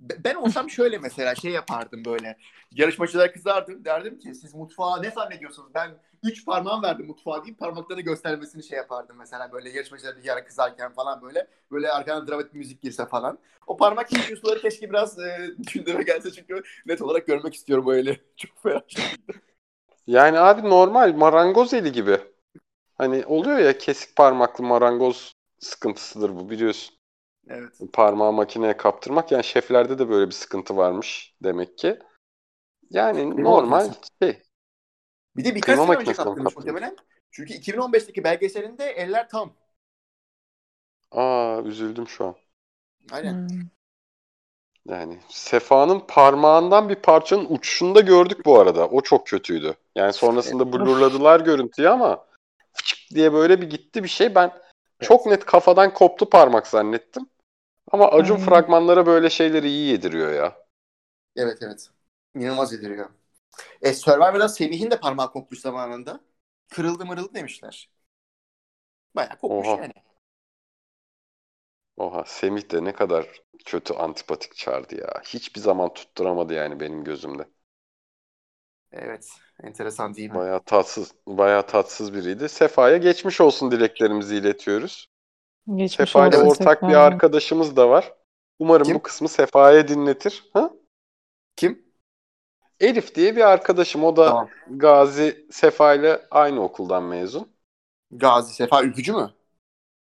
Be- 0.00 0.24
Ben 0.24 0.34
olsam 0.34 0.70
şöyle 0.70 0.98
mesela 0.98 1.34
şey 1.34 1.52
yapardım 1.52 2.04
böyle. 2.04 2.36
Yarışmacılara 2.72 3.32
kızardım. 3.32 3.84
Derdim 3.84 4.18
ki 4.18 4.34
siz 4.34 4.54
mutfağa 4.54 5.00
ne 5.00 5.10
zannediyorsunuz? 5.10 5.70
Ben 5.74 5.90
üç 6.22 6.44
parmağım 6.46 6.82
verdim 6.82 7.06
mutfağa 7.06 7.44
deyip 7.44 7.58
parmaklarını 7.58 8.02
göstermesini 8.02 8.62
şey 8.62 8.76
yapardım 8.78 9.16
mesela 9.18 9.52
böyle 9.52 9.70
yarışmacılar 9.70 10.16
bir 10.16 10.24
yara 10.24 10.44
kızarken 10.44 10.92
falan 10.92 11.22
böyle. 11.22 11.46
Böyle 11.72 11.90
arkadan 11.92 12.26
dramatik 12.28 12.54
müzik 12.54 12.82
girse 12.82 13.06
falan. 13.06 13.38
O 13.66 13.76
parmak 13.76 14.08
suları 14.40 14.60
keşke 14.60 14.90
biraz 14.90 15.18
e, 15.18 15.50
gündeme 15.74 16.02
gelse 16.02 16.30
çünkü 16.30 16.62
net 16.86 17.02
olarak 17.02 17.26
görmek 17.26 17.54
istiyorum 17.54 17.86
böyle. 17.86 18.20
Çok 18.36 18.62
fena. 18.62 18.82
Yani 20.06 20.38
abi 20.38 20.62
normal 20.70 21.14
marangoz 21.14 21.74
eli 21.74 21.92
gibi. 21.92 22.20
Hani 22.98 23.26
oluyor 23.26 23.58
ya 23.58 23.78
kesik 23.78 24.16
parmaklı 24.16 24.64
marangoz 24.64 25.34
sıkıntısıdır 25.60 26.36
bu 26.36 26.50
biliyorsun. 26.50 26.96
Evet. 27.50 27.80
Parmağı 27.92 28.32
makineye 28.32 28.76
kaptırmak. 28.76 29.32
Yani 29.32 29.44
şeflerde 29.44 29.98
de 29.98 30.08
böyle 30.08 30.26
bir 30.26 30.34
sıkıntı 30.34 30.76
varmış 30.76 31.34
demek 31.42 31.78
ki. 31.78 31.98
Yani 32.90 33.16
Kıyma 33.16 33.50
normal 33.50 33.68
makinesi. 33.68 34.00
şey. 34.22 34.42
Bir 35.36 35.44
de 35.44 35.54
birkaç 35.54 35.78
sene 35.78 35.96
önce 35.96 36.12
kaptırmış 36.12 36.16
kaptırmış. 36.16 36.56
muhtemelen. 36.56 36.96
Çünkü 37.30 37.54
2015'teki 37.54 38.24
belgeselinde 38.24 38.84
eller 38.84 39.28
tam. 39.28 39.52
Aa 41.10 41.62
üzüldüm 41.64 42.08
şu 42.08 42.24
an. 42.24 42.34
Aynen. 43.12 43.48
Hmm. 43.48 43.60
Yani 44.88 45.18
Sefa'nın 45.28 46.00
parmağından 46.08 46.88
bir 46.88 46.94
parçanın 46.94 47.46
uçuşunu 47.48 47.94
da 47.94 48.00
gördük 48.00 48.46
bu 48.46 48.58
arada. 48.58 48.88
O 48.88 49.00
çok 49.00 49.26
kötüydü. 49.26 49.74
Yani 49.94 50.12
sonrasında 50.12 50.72
blurladılar 50.72 51.40
görüntüyü 51.40 51.88
ama 51.88 52.26
fıçık 52.72 52.98
diye 53.14 53.32
böyle 53.32 53.60
bir 53.60 53.70
gitti 53.70 54.04
bir 54.04 54.08
şey. 54.08 54.34
Ben 54.34 54.52
çok 55.00 55.26
net 55.26 55.44
kafadan 55.44 55.94
koptu 55.94 56.30
parmak 56.30 56.66
zannettim. 56.66 57.26
Ama 57.90 58.08
Acun 58.08 58.36
Aynen. 58.36 58.36
fragmanlara 58.36 59.06
böyle 59.06 59.30
şeyleri 59.30 59.68
iyi 59.68 59.88
yediriyor 59.90 60.32
ya. 60.32 60.56
Evet 61.36 61.58
evet. 61.62 61.90
İnanılmaz 62.34 62.72
ediliyor. 62.72 63.10
E, 63.82 63.94
Survivor'da 63.94 64.48
Semih'in 64.50 64.90
de 64.92 65.00
parmağı 65.00 65.32
kopmuş 65.32 65.60
zamanında. 65.60 66.20
Kırıldı 66.70 67.06
mırıldı 67.06 67.34
demişler. 67.34 67.90
Bayağı 69.14 69.38
kopmuş 69.38 69.74
Oha. 69.74 69.76
yani. 69.76 69.92
Oha 71.96 72.24
Semih 72.26 72.70
de 72.70 72.84
ne 72.84 72.92
kadar 72.92 73.42
kötü 73.66 73.94
antipatik 73.94 74.56
çağırdı 74.56 74.94
ya. 75.00 75.22
Hiçbir 75.24 75.60
zaman 75.60 75.94
tutturamadı 75.94 76.54
yani 76.54 76.80
benim 76.80 77.04
gözümde. 77.04 77.48
Evet. 78.92 79.28
Enteresan 79.62 80.14
değil 80.14 80.30
mi? 80.30 80.40
Bayağı 80.40 80.62
tatsız, 80.64 81.12
bayağı 81.26 81.66
tatsız 81.66 82.14
biriydi. 82.14 82.48
Sefa'ya 82.48 82.96
geçmiş 82.96 83.40
olsun 83.40 83.70
dileklerimizi 83.70 84.36
iletiyoruz. 84.36 85.09
Geçmiş 85.68 86.10
Sefa 86.10 86.26
ile 86.28 86.38
olsun 86.38 86.64
ortak 86.64 86.82
bir 86.82 86.88
Sefa. 86.88 87.00
arkadaşımız 87.00 87.76
da 87.76 87.88
var. 87.88 88.12
Umarım 88.58 88.84
Kim? 88.86 88.94
bu 88.94 89.02
kısmı 89.02 89.28
Sefa'ya 89.28 89.88
dinletir. 89.88 90.44
Ha? 90.52 90.70
Kim? 91.56 91.82
Elif 92.80 93.14
diye 93.14 93.36
bir 93.36 93.50
arkadaşım. 93.50 94.04
O 94.04 94.16
da 94.16 94.26
Tamam. 94.28 94.48
Gazi 94.70 95.46
Sefa 95.50 95.94
ile 95.94 96.20
aynı 96.30 96.62
okuldan 96.62 97.02
mezun. 97.04 97.48
Gazi 98.10 98.54
Sefa 98.54 98.82
Ülkücü 98.82 99.12
mü? 99.12 99.30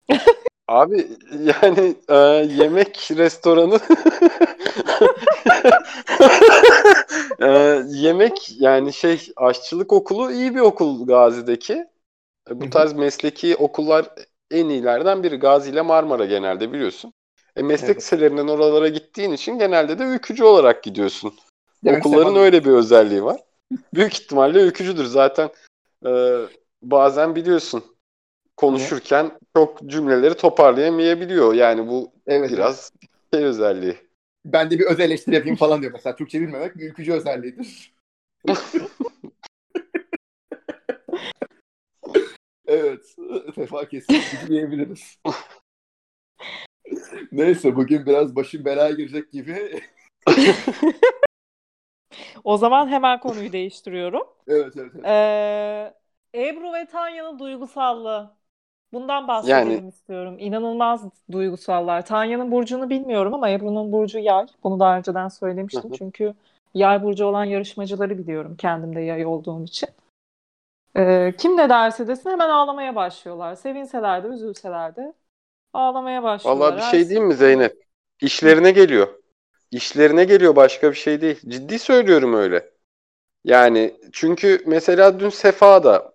Abi 0.69 1.09
yani 1.39 1.97
e, 2.09 2.17
yemek 2.55 3.11
restoranı 3.17 3.81
E, 7.41 7.49
yemek 7.89 8.61
yani 8.61 8.93
şey 8.93 9.33
aşçılık 9.37 9.93
okulu 9.93 10.33
iyi 10.33 10.55
bir 10.55 10.61
okul 10.61 11.07
Gazi'deki. 11.07 11.73
E, 12.51 12.61
Bu 12.61 12.71
tarz 12.71 12.93
mesleki 12.93 13.57
okullar 13.57 14.07
en 14.51 14.69
iyilerden 14.69 15.23
biri. 15.23 15.37
Gazi 15.37 15.71
ile 15.71 15.83
Marmara 15.83 16.25
genelde 16.27 16.73
biliyorsun. 16.73 17.13
E, 17.57 17.63
meslek 17.63 17.89
Evet. 17.91 17.97
liselerinden 17.99 18.49
oralara 18.49 18.89
gittiğin 18.89 19.33
için 19.33 19.59
genelde 19.59 19.99
de 19.99 20.03
ülkücü 20.05 20.45
olarak 20.45 20.83
gidiyorsun. 20.83 21.35
Demek 21.85 22.07
Okulların 22.07 22.31
Sefa- 22.31 22.41
öyle 22.41 22.65
bir 22.65 22.71
özelliği 22.71 23.25
var. 23.25 23.41
Büyük 23.95 24.15
ihtimalle 24.15 24.59
öykücüdür. 24.59 25.05
Zaten 25.05 25.51
e, 26.07 26.11
bazen 26.83 27.35
biliyorsun 27.35 27.85
konuşurken 28.57 29.31
çok 29.57 29.83
cümleleri 29.87 30.35
toparlayamayabiliyor. 30.35 31.55
Yani 31.55 31.89
bu 31.89 32.13
Evet. 32.27 32.51
biraz 32.51 32.93
şey 33.35 33.45
özelliği. 33.45 33.97
Ben 34.45 34.71
de 34.71 34.79
bir 34.79 34.87
öz 34.87 35.01
eleştiri 35.01 35.35
yapayım 35.35 35.57
falan 35.57 35.81
diyor 35.83 35.93
mesela. 35.93 36.17
Türkçe 36.17 36.41
bilmemek 36.41 36.77
bir 36.79 36.91
ülkücü 36.91 37.13
özelliğidir. 37.13 37.95
evet. 42.81 43.17
Sefa 43.55 43.89
kesin 43.89 44.21
diyebiliriz. 44.49 45.19
Neyse 47.33 47.77
bugün 47.77 48.07
biraz 48.07 48.37
başım 48.37 48.65
belaya 48.65 48.91
girecek 48.91 49.33
gibi. 49.33 49.81
O 52.45 52.57
zaman 52.57 52.89
hemen 52.89 53.21
konuyu 53.21 53.53
değiştiriyorum. 53.53 54.23
evet 54.49 54.73
evet. 54.77 54.93
evet. 54.95 55.05
Ee, 55.07 55.95
Ebru 56.35 56.73
ve 56.73 56.87
Tanya'nın 56.87 57.39
duygusallığı. 57.39 58.31
Bundan 58.93 59.29
bahsedelim 59.29 59.71
Yani- 59.71 59.89
istiyorum. 59.89 60.37
İnanılmaz 60.39 61.05
duygusallar. 61.33 62.07
Tanya'nın 62.07 62.53
burcunu 62.53 62.91
bilmiyorum 62.91 63.35
ama 63.35 63.51
Ebru'nun 63.51 63.93
burcu 63.93 64.19
yay. 64.19 64.47
Bunu 64.65 64.81
daha 64.81 64.99
önceden 64.99 65.29
söylemiştim. 65.29 65.93
Çünkü 65.99 66.35
yay 66.75 67.03
burcu 67.03 67.27
olan 67.27 67.45
yarışmacıları 67.45 68.19
biliyorum. 68.19 68.57
Kendim 68.59 68.97
de 68.97 69.01
yay 69.01 69.27
olduğum 69.27 69.65
için. 69.65 69.89
Ee, 70.97 71.35
kim 71.39 71.57
ne 71.57 71.69
derse 71.69 72.09
desin 72.09 72.31
hemen 72.31 72.49
ağlamaya 72.49 72.95
başlıyorlar. 72.95 73.55
Sevinseler 73.55 74.25
de 74.25 74.29
üzülseler 74.29 74.97
de 74.97 75.15
ağlamaya 75.73 76.23
başlıyorlar. 76.23 76.67
Vallahi 76.67 76.77
bir 76.77 76.83
şey 76.83 77.09
diyeyim 77.09 77.29
mi 77.29 77.35
Zeynep? 77.35 77.85
İşlerine 78.21 78.71
geliyor. 78.71 79.09
İşlerine 79.71 80.25
geliyor 80.25 80.57
başka 80.57 80.91
bir 80.91 80.97
şey 80.97 81.21
değil. 81.21 81.41
Ciddi 81.49 81.79
söylüyorum 81.79 82.35
öyle. 82.35 82.71
Yani 83.45 83.95
çünkü 84.13 84.63
mesela 84.67 85.21
dün 85.21 85.29
Sefa 85.29 85.85
da 85.85 86.13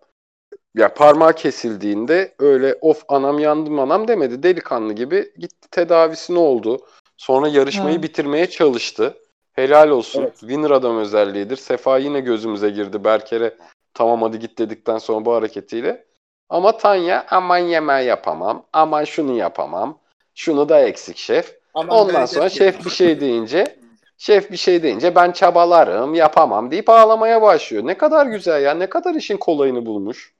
ya 0.75 0.93
parmağı 0.93 1.33
kesildiğinde 1.33 2.35
öyle 2.39 2.75
of 2.81 3.03
anam 3.07 3.39
yandım 3.39 3.79
anam 3.79 4.07
demedi. 4.07 4.43
Delikanlı 4.43 4.93
gibi 4.93 5.33
gitti 5.37 5.67
tedavisini 5.71 6.39
oldu. 6.39 6.85
Sonra 7.17 7.47
yarışmayı 7.47 7.95
Evet. 7.95 8.03
bitirmeye 8.03 8.49
çalıştı. 8.49 9.17
Helal 9.53 9.89
olsun. 9.89 10.21
Evet. 10.21 10.39
Winner 10.39 10.71
adam 10.71 10.97
özelliğidir. 10.97 11.55
Sefa 11.57 11.97
yine 11.97 12.19
gözümüze 12.19 12.69
girdi. 12.69 13.03
Berker'e 13.03 13.57
tamam 13.95 14.21
hadi 14.21 14.39
git 14.39 14.59
dedikten 14.59 14.97
sonra 14.97 15.25
bu 15.25 15.33
hareketiyle. 15.33 16.05
Ama 16.49 16.77
Tanya 16.77 17.25
aman 17.29 17.57
yemeği 17.57 18.07
yapamam. 18.07 18.65
Aman 18.73 19.03
şunu 19.03 19.37
yapamam. 19.37 19.99
Şunu 20.35 20.69
da 20.69 20.79
eksik 20.79 21.17
şef. 21.17 21.59
Aman 21.73 21.97
Ondan 21.97 22.25
sonra 22.25 22.49
şef 22.49 22.85
bir 22.85 22.89
şey 22.89 23.19
deyince 23.19 23.77
şef 24.17 24.51
bir 24.51 24.57
şey 24.57 24.83
deyince 24.83 25.15
ben 25.15 25.31
çabalarım 25.31 26.13
yapamam 26.13 26.71
deyip 26.71 26.89
ağlamaya 26.89 27.41
başlıyor. 27.41 27.87
Ne 27.87 27.97
kadar 27.97 28.25
güzel 28.25 28.63
ya. 28.63 28.73
Ne 28.73 28.89
kadar 28.89 29.15
işin 29.15 29.37
kolayını 29.37 29.85
bulmuş. 29.85 30.35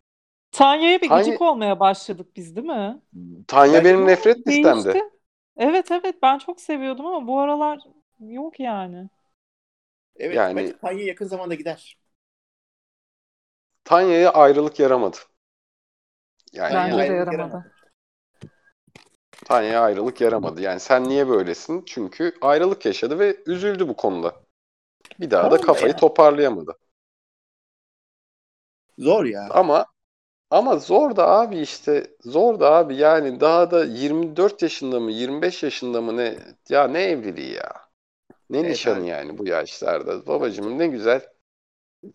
Tanya'ya 0.52 1.02
bir 1.02 1.10
Tanya- 1.10 1.24
gıcık 1.26 1.42
olmaya 1.42 1.80
başladık 1.80 2.28
biz 2.36 2.56
değil 2.56 2.68
mi? 2.68 3.02
Tanya 3.48 3.74
Bence 3.74 3.86
benim 3.86 4.08
nefret 4.08 4.48
listemde. 4.48 4.94
Değişti. 4.94 5.10
Evet 5.58 5.92
evet 5.92 6.16
ben 6.24 6.38
çok 6.38 6.62
seviyordum 6.62 7.06
ama 7.06 7.28
bu 7.28 7.40
aralar 7.40 7.80
yok 8.20 8.60
yani. 8.60 9.10
Evet 10.16 10.36
Yani- 10.36 10.56
bence 10.56 10.78
Tanya 10.78 11.04
yakın 11.04 11.26
zamanda 11.26 11.56
gider. 11.56 11.98
Tanya'ya 13.86 14.32
ayrılık 14.34 14.80
yaramadı. 14.80 15.18
Yani 16.54 16.72
Tanya 16.72 16.96
Bence 16.96 16.98
de 16.98 17.14
ayrılık 17.14 17.32
yaramadı. 17.32 17.72
Tanya'ya 19.46 19.82
ayrılık 19.82 20.22
yaramadı. 20.22 20.62
Yani 20.62 20.80
sen 20.80 21.04
niye 21.04 21.28
böylesin? 21.30 21.84
Çünkü 21.86 22.34
ayrılık 22.42 22.86
yaşadı 22.86 23.20
ve 23.20 23.38
üzüldü 23.46 23.88
bu 23.88 23.96
konuda. 23.96 24.36
Bir 25.20 25.32
daha 25.32 25.52
da 25.52 25.58
Tamam 25.58 25.62
da 25.68 25.68
kafayı 25.68 25.94
yani. 25.94 25.96
toparlayamadı. 25.96 26.78
Zor 28.98 29.26
ya. 29.26 29.48
Ama 29.50 29.86
Ama 30.52 30.78
zor 30.78 31.16
da 31.18 31.28
abi 31.30 31.60
işte 31.60 32.18
zor 32.22 32.60
da 32.60 32.72
abi 32.72 32.96
yani 32.96 33.40
daha 33.40 33.72
da 33.72 33.86
24 33.86 34.64
yaşında 34.64 35.00
mı 35.00 35.12
25 35.12 35.64
yaşında 35.64 36.02
mı 36.02 36.18
ne 36.18 36.40
ya 36.70 36.88
ne 36.88 37.04
evliliği 37.04 37.54
ya. 37.54 37.74
Ne 38.50 38.64
Evet 38.64 38.70
nişanı 38.70 39.06
abi. 39.06 39.08
yani 39.08 39.38
bu 39.38 39.48
yaşlarda. 39.48 40.28
Babacığım 40.28 40.80
ne 40.80 40.88
güzel. 40.88 41.22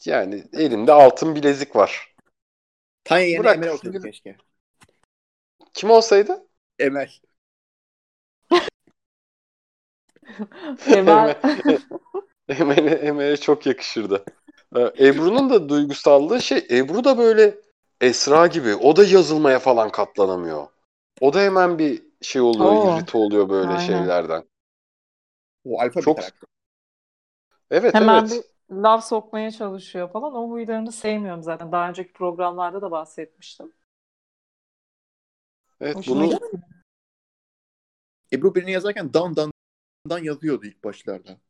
Yani 0.05 0.45
elinde 0.53 0.93
altın 0.93 1.35
bilezik 1.35 1.77
var. 1.77 2.15
Tanya 3.05 3.27
yerine 3.27 3.45
Bırak, 3.45 3.57
Emel 3.57 3.71
olsaydı 3.71 4.03
keşke. 4.03 4.37
Kim 5.75 5.91
olsaydı? 5.91 6.47
Emel. 6.79 7.11
Emel 10.87 11.41
Emel'e 12.49 12.91
Emel'e 12.91 13.37
çok 13.37 13.67
yakışırdı. 13.67 14.25
Ee, 14.77 14.81
Ebru'nun 14.81 15.51
da 15.51 15.69
duygusallığı 15.69 16.43
şey 16.43 16.67
Ebru 16.71 17.05
da 17.05 17.19
böyle 17.19 17.59
Esra 18.01 18.47
gibi. 18.47 18.75
O 18.75 18.97
da 18.97 19.05
yazılmaya 19.05 19.59
falan 19.59 19.91
katlanamıyor. 19.91 20.67
O 21.21 21.33
da 21.33 21.41
hemen 21.41 21.79
bir 21.79 22.03
şey 22.23 22.43
oluyor, 22.43 22.73
Oo. 22.73 22.97
irrite 22.97 23.19
oluyor 23.19 23.49
böyle 23.49 23.69
Aynen. 23.69 23.87
şeylerden. 23.87 24.45
O 25.65 25.81
alfa 25.81 26.01
Çok- 26.01 26.17
bir 26.17 26.23
karakter. 26.23 26.49
Evet 27.71 27.95
hemen 27.95 28.21
evet. 28.21 28.31
bir 28.31 28.43
laf 28.71 29.05
sokmaya 29.05 29.51
çalışıyor 29.51 30.11
falan. 30.13 30.35
O 30.35 30.51
huylarını 30.51 30.93
sevmiyorum 30.93 31.43
zaten. 31.43 31.73
Daha 31.73 31.89
önceki 31.89 32.13
programlarda 32.13 32.83
da 32.83 32.91
bahsetmiştim. 32.91 33.73
Evet 35.81 35.97
Hoşuma 35.97 36.25
bunu. 36.25 36.39
Ebru 38.33 38.55
birini 38.55 38.73
yazarken 38.73 39.15
dan 39.15 39.37
dan 39.37 39.53
dan 40.11 40.19
yazıyordu 40.19 40.67
ilk 40.67 40.85
başlarda. 40.85 41.41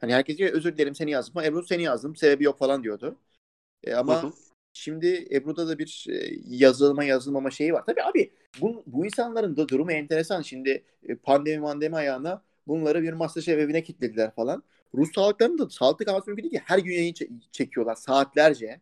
Hani 0.00 0.14
herkes 0.14 0.38
diyor 0.38 0.52
özür 0.52 0.76
dilerim 0.76 0.94
seni 0.94 1.10
yazdım. 1.10 1.38
Ama 1.38 1.46
Ebru 1.46 1.62
seni 1.62 1.82
yazdım. 1.82 2.16
Sebebi 2.16 2.44
yok 2.44 2.58
falan 2.58 2.82
diyordu. 2.84 3.18
E, 3.84 3.94
ama 3.94 4.22
Hı 4.22 4.26
hı. 4.26 4.32
şimdi 4.72 5.28
Ebru'da 5.32 5.68
da 5.68 5.78
bir 5.78 6.06
e, 6.10 6.30
yazılma 6.46 7.04
yazılmama 7.04 7.50
şeyi 7.50 7.72
var. 7.72 7.84
Tabii 7.86 8.02
abi 8.02 8.32
bu, 8.60 8.82
bu 8.86 9.06
insanların 9.06 9.56
da 9.56 9.68
durumu 9.68 9.92
enteresan. 9.92 10.42
Şimdi 10.42 10.84
e, 11.02 11.14
pandemi 11.16 11.58
mandemi 11.58 11.96
ayağına 11.96 12.42
bunları 12.66 13.02
bir 13.02 13.12
Masterchef 13.12 13.58
evine 13.58 13.82
kilitlediler 13.82 14.34
falan. 14.34 14.62
Rus 14.94 15.12
sağlıklarının 15.14 15.58
da 15.58 15.70
sağlıklı 15.70 16.04
kalması 16.04 16.30
mümkün 16.30 16.42
değil 16.44 16.54
ki. 16.54 16.62
Her 16.66 16.78
gün 16.78 16.92
yayın 16.92 17.14
çe- 17.14 17.40
çekiyorlar 17.52 17.94
saatlerce. 17.94 18.80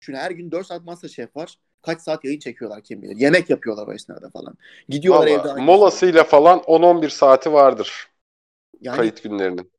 Çünkü 0.00 0.18
her 0.18 0.30
gün 0.30 0.50
4 0.52 0.66
saat 0.66 0.84
Masterchef 0.84 1.36
var. 1.36 1.58
Kaç 1.82 2.00
saat 2.02 2.24
yayın 2.24 2.38
çekiyorlar 2.40 2.82
kim 2.84 3.02
bilir. 3.02 3.16
Yemek 3.16 3.50
yapıyorlar 3.50 3.88
o 3.88 3.92
esnada 3.94 4.30
falan. 4.30 4.58
Gidiyorlar 4.88 5.28
Valla 5.28 5.28
evde 5.28 5.48
molasıyla 5.56 6.24
falan 6.24 6.62
10-11 6.62 7.08
saati 7.08 7.52
vardır 7.52 8.08
Yani 8.80 9.12
kayıt 9.12 9.22
günlerinin. 9.22 9.72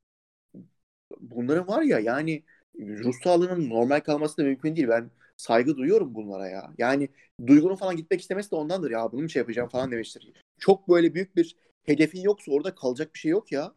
bunların 1.20 1.68
var 1.68 1.82
ya 1.82 2.00
yani 2.00 2.44
ruh 2.80 3.14
sağlığının 3.24 3.70
normal 3.70 4.00
kalması 4.00 4.38
da 4.38 4.44
mümkün 4.44 4.76
değil. 4.76 4.88
Ben 4.88 5.12
saygı 5.38 5.78
duyuyorum 5.78 6.16
bunlara 6.16 6.48
ya. 6.48 6.74
Yani 6.78 7.10
duygunun 7.48 7.76
falan 7.76 7.96
gitmek 7.98 8.22
istemesi 8.22 8.52
de 8.52 8.56
ondandır 8.56 8.92
ya. 8.92 9.12
Bunu 9.12 9.22
mu 9.22 9.30
şey 9.30 9.40
yapacağım 9.40 9.70
falan 9.70 9.92
demiştir. 9.92 10.34
Çok 10.60 10.90
böyle 10.90 11.14
büyük 11.14 11.36
bir 11.36 11.56
hedefin 11.84 12.22
yoksa 12.22 12.52
orada 12.52 12.76
kalacak 12.76 13.14
bir 13.14 13.20
şey 13.20 13.32
yok 13.32 13.52
ya. 13.52 13.74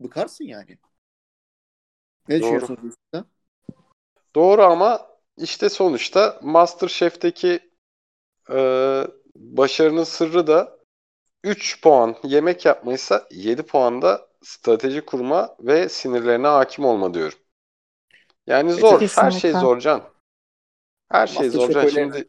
Bıkarsın 0.00 0.44
yani. 0.44 0.78
Ne 2.28 2.42
Doğru. 2.42 2.66
Doğru 4.34 4.62
ama 4.62 5.06
işte 5.36 5.68
sonuçta 5.68 6.40
MasterChef'teki 6.42 7.60
e, 8.50 8.58
başarının 9.36 10.04
sırrı 10.04 10.46
da 10.46 10.78
3 11.44 11.82
puan 11.82 12.16
yemek 12.22 12.64
yapmaysa 12.64 13.26
7 13.30 13.62
puan 13.62 14.02
da 14.02 14.28
strateji 14.42 15.00
kurma 15.00 15.56
ve 15.60 15.88
sinirlerine 15.88 16.46
hakim 16.46 16.84
olma 16.84 17.14
diyorum. 17.14 17.38
Yani 18.46 18.72
zor. 18.72 18.92
Her 18.92 18.98
şey 18.98 19.08
Kesinlikle. 19.08 19.60
zor 19.60 19.80
Can. 19.80 20.02
Her 21.08 21.26
şey 21.26 21.50
zor 21.50 21.70
Can. 21.70 21.88
Şimdi 21.88 22.28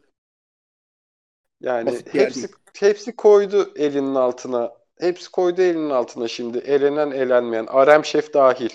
yani 1.60 1.86
basit 1.86 2.14
hepsi 2.14 2.48
hepsi 2.78 3.16
koydu 3.16 3.72
elinin 3.76 4.14
altına. 4.14 4.72
Hepsi 5.00 5.30
koydu 5.30 5.62
elinin 5.62 5.90
altına 5.90 6.28
şimdi. 6.28 6.58
Elenen 6.58 7.10
elenmeyen. 7.10 7.66
Arem 7.66 8.04
Şef 8.04 8.34
dahil. 8.34 8.70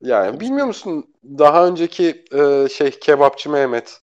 Yani 0.00 0.40
bilmiyor 0.40 0.66
musun 0.66 1.14
daha 1.24 1.66
önceki 1.66 2.24
e, 2.32 2.68
şey 2.68 2.90
kebapçı 2.90 3.50
Mehmet. 3.50 4.00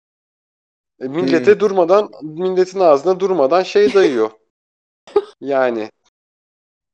E, 1.02 1.08
millete 1.08 1.52
Hmm. 1.52 1.60
durmadan 1.60 2.12
milletin 2.22 2.80
ağzına 2.80 3.20
durmadan 3.20 3.64
şey 3.64 3.94
dayıyor. 3.94 4.32
yani. 5.42 5.92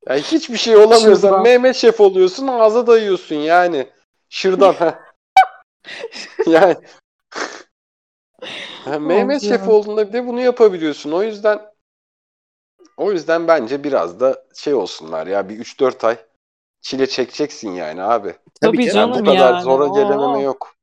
Yani 0.08 0.20
hiçbir 0.20 0.56
şey 0.56 0.76
olamıyorsan 0.76 1.28
Şırdan. 1.28 1.42
Mehmet 1.42 1.76
Şef 1.76 2.00
oluyorsun 2.00 2.46
ağza 2.46 2.86
dayıyorsun 2.86 3.34
yani. 3.34 3.88
Şırdan. 4.28 4.72
ha. 4.72 5.00
yani. 6.46 6.76
Ha, 8.84 8.98
Mehmet. 8.98 9.42
Şef 9.42 9.68
olduğunda 9.68 10.08
bir 10.08 10.12
de 10.12 10.26
bunu 10.26 10.40
yapabiliyorsun. 10.40 11.12
O 11.12 11.22
yüzden 11.22 11.72
o 12.96 13.12
yüzden 13.12 13.48
bence 13.48 13.84
biraz 13.84 14.20
da 14.20 14.44
şey 14.54 14.74
olsunlar 14.74 15.26
ya 15.26 15.48
bir 15.48 15.58
3-4 15.58 16.04
ay 16.04 16.18
çile 16.82 17.06
çekeceksin 17.08 17.72
yani 17.72 18.02
abi. 18.02 18.36
Tabii 18.60 18.78
Tabii 18.78 18.84
canım, 18.90 19.12
canım 19.12 19.20
bu 19.20 19.24
kadar 19.24 19.54
yani. 19.54 19.62
zora 19.62 19.84
Oo. 19.84 19.94
gelememe 19.94 20.40
yok. 20.42 20.76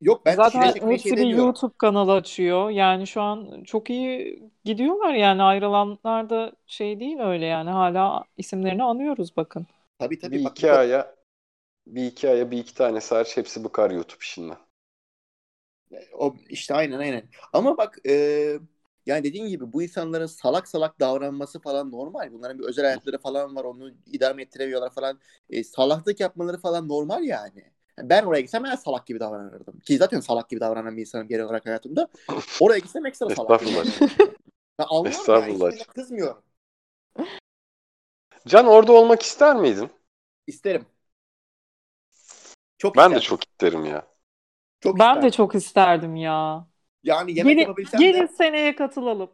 Yok 0.00 0.26
ben 0.26 0.36
Zaten 0.36 0.60
çile 0.60 0.72
çekmeyi 0.72 0.94
hepsi 0.94 1.08
şey 1.08 1.16
bir. 1.16 1.26
YouTube 1.26 1.74
kanalı 1.78 2.12
açıyor. 2.12 2.70
Yani 2.70 3.06
şu 3.06 3.22
an 3.22 3.64
çok 3.64 3.90
iyi 3.90 4.42
gidiyorlar 4.64 5.14
yani 5.14 5.42
ayrılanlar 5.42 6.30
da 6.30 6.52
şey 6.66 7.00
değil 7.00 7.18
öyle 7.20 7.46
yani 7.46 7.70
hala 7.70 8.24
isimlerini 8.36 8.82
anıyoruz 8.84 9.36
bakın. 9.36 9.66
Tabii 9.98 10.18
tabii. 10.18 10.38
Bir 10.38 10.44
bak, 10.44 10.52
iki 10.52 10.72
aya 10.72 11.14
bir 11.86 12.06
iki 12.06 12.30
aya 12.30 12.50
bir 12.50 12.58
iki 12.58 12.74
tane 12.74 13.00
hariç 13.10 13.36
hepsi 13.36 13.64
bıkar 13.64 13.90
YouTube 13.90 14.20
işinden. 14.22 14.58
O 16.12 16.36
işte 16.48 16.74
aynen 16.74 16.98
aynen. 16.98 17.28
Ama 17.52 17.76
bak 17.76 17.98
e, 18.08 18.58
yani 19.06 19.24
dediğin 19.24 19.46
gibi 19.46 19.72
bu 19.72 19.82
insanların 19.82 20.26
salak 20.26 20.68
salak 20.68 21.00
davranması 21.00 21.60
falan 21.60 21.90
normal. 21.90 22.32
Bunların 22.32 22.58
bir 22.58 22.64
özel 22.64 22.84
hayatları 22.84 23.18
falan 23.18 23.56
var. 23.56 23.64
Onu 23.64 23.90
idame 24.06 24.42
ettiremiyorlar 24.42 24.90
falan. 24.90 25.18
E, 25.50 25.64
salaklık 25.64 26.20
yapmaları 26.20 26.58
falan 26.58 26.88
normal 26.88 27.24
yani. 27.24 27.64
Yani 27.98 28.08
Ben 28.08 28.24
oraya 28.24 28.40
gitsem 28.40 28.64
ben 28.64 28.74
salak 28.76 29.06
gibi 29.06 29.20
davranırdım. 29.20 29.80
Ki 29.80 29.96
zaten 29.96 30.20
salak 30.20 30.48
gibi 30.50 30.60
davranan 30.60 30.96
bir 30.96 31.00
insanım 31.00 31.28
genel 31.28 31.44
olarak 31.44 31.66
hayatımda. 31.66 32.08
Oraya 32.60 32.78
gitsem 32.78 33.06
ekstra 33.06 33.30
salak 33.30 33.62
Estağfurullah. 33.62 33.84
Ben 34.78 35.04
ya. 35.04 35.10
Estağfurullah. 35.10 35.70
hiçbirine 35.70 35.84
kızmıyorum. 35.84 36.42
Can 38.46 38.66
orada 38.66 38.92
olmak 38.92 39.22
ister 39.22 39.56
miydin? 39.56 39.90
İsterim. 40.46 40.86
Çok 42.78 42.96
Ben 42.96 43.10
de 43.14 43.14
isterim. 43.16 43.28
çok 43.28 43.44
isterim 43.44 43.84
ya. 43.84 44.06
Çok 44.80 44.98
Ben 44.98 45.08
isterim. 45.08 45.22
de 45.22 45.30
çok 45.30 45.54
isterdim 45.54 46.16
ya. 46.16 46.66
Yani 47.04 47.38
yemek 47.38 47.56
Gelin, 47.56 47.68
yapabilsem 47.68 48.00
gelin 48.00 48.20
de 48.20 48.28
seneye 48.28 48.76
katılalım. 48.76 49.30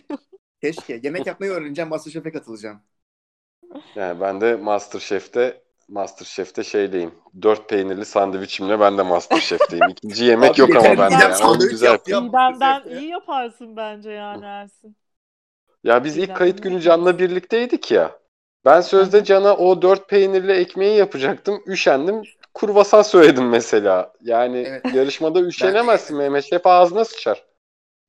keşke. 0.60 1.00
Yemek 1.02 1.26
yapmayı 1.26 1.52
öğreneceğim. 1.52 1.88
Masterchef'e 1.88 2.32
katılacağım. 2.32 2.82
Yani 3.94 4.20
ben 4.20 4.40
de 4.40 4.56
Masterchef'te 4.56 5.62
Masterchef'te 5.88 6.64
şeydeyim. 6.64 7.14
Dört 7.42 7.68
peynirli 7.68 8.04
sandviçimle 8.04 8.80
ben 8.80 8.98
de 8.98 9.02
Masterchef'teyim. 9.02 9.88
İkinci 9.90 10.24
yemek 10.24 10.50
Abi 10.50 10.60
yok 10.60 10.76
ama 10.76 10.98
bende 10.98 11.14
yani. 11.14 11.34
Sandviç 11.34 11.70
güzel 11.70 11.86
yaptı 11.86 12.10
ya. 12.10 12.16
yapayım. 12.16 12.98
İyi 12.98 13.08
yaparsın 13.08 13.76
bence 13.76 14.10
yani 14.10 14.44
Ersin. 14.44 14.96
Ya 15.84 16.04
biz 16.04 16.16
ilk 16.16 16.36
kayıt 16.36 16.62
günü. 16.62 16.80
Can'la 16.80 17.18
birlikteydik 17.18 17.90
ya. 17.90 18.20
Ben 18.64 18.80
sözde. 18.80 19.24
Can'a 19.24 19.56
o 19.56 19.82
dört 19.82 20.08
peynirli 20.08 20.52
ekmeği 20.52 20.96
yapacaktım. 20.96 21.62
Üşendim. 21.66 22.22
Kurvasan 22.54 23.02
söyledim 23.02 23.48
mesela. 23.48 24.12
Yani 24.20 24.64
Evet. 24.68 24.94
yarışmada 24.94 25.40
üşenemezsin. 25.42 26.16
Mehmet 26.16 26.44
Şef 26.44 26.66
ağzına 26.66 27.04
sıçar. 27.04 27.44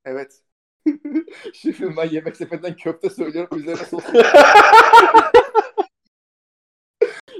Evet. 0.05 0.41
Şimdi 1.53 1.97
ben 1.97 2.09
yemek 2.09 2.35
sepetinden 2.37 2.75
köfte 2.75 3.09
söylüyorum 3.09 3.59
üzerine 3.59 3.85
sos. 3.85 4.03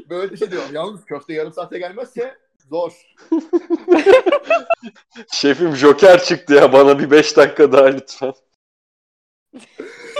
Böyle 0.09 0.37
şey 0.37 0.51
diyorum. 0.51 0.69
Yalnız 0.73 1.05
köfte 1.05 1.33
yarım 1.33 1.53
saate 1.53 1.79
gelmezse 1.79 2.37
zor. 2.69 2.91
Şefim 5.31 5.75
Joker 5.75 6.23
çıktı 6.23 6.53
ya 6.53 6.73
bana 6.73 6.99
bir 6.99 7.11
beş 7.11 7.37
dakika 7.37 7.71
daha 7.71 7.85
lütfen. 7.85 8.33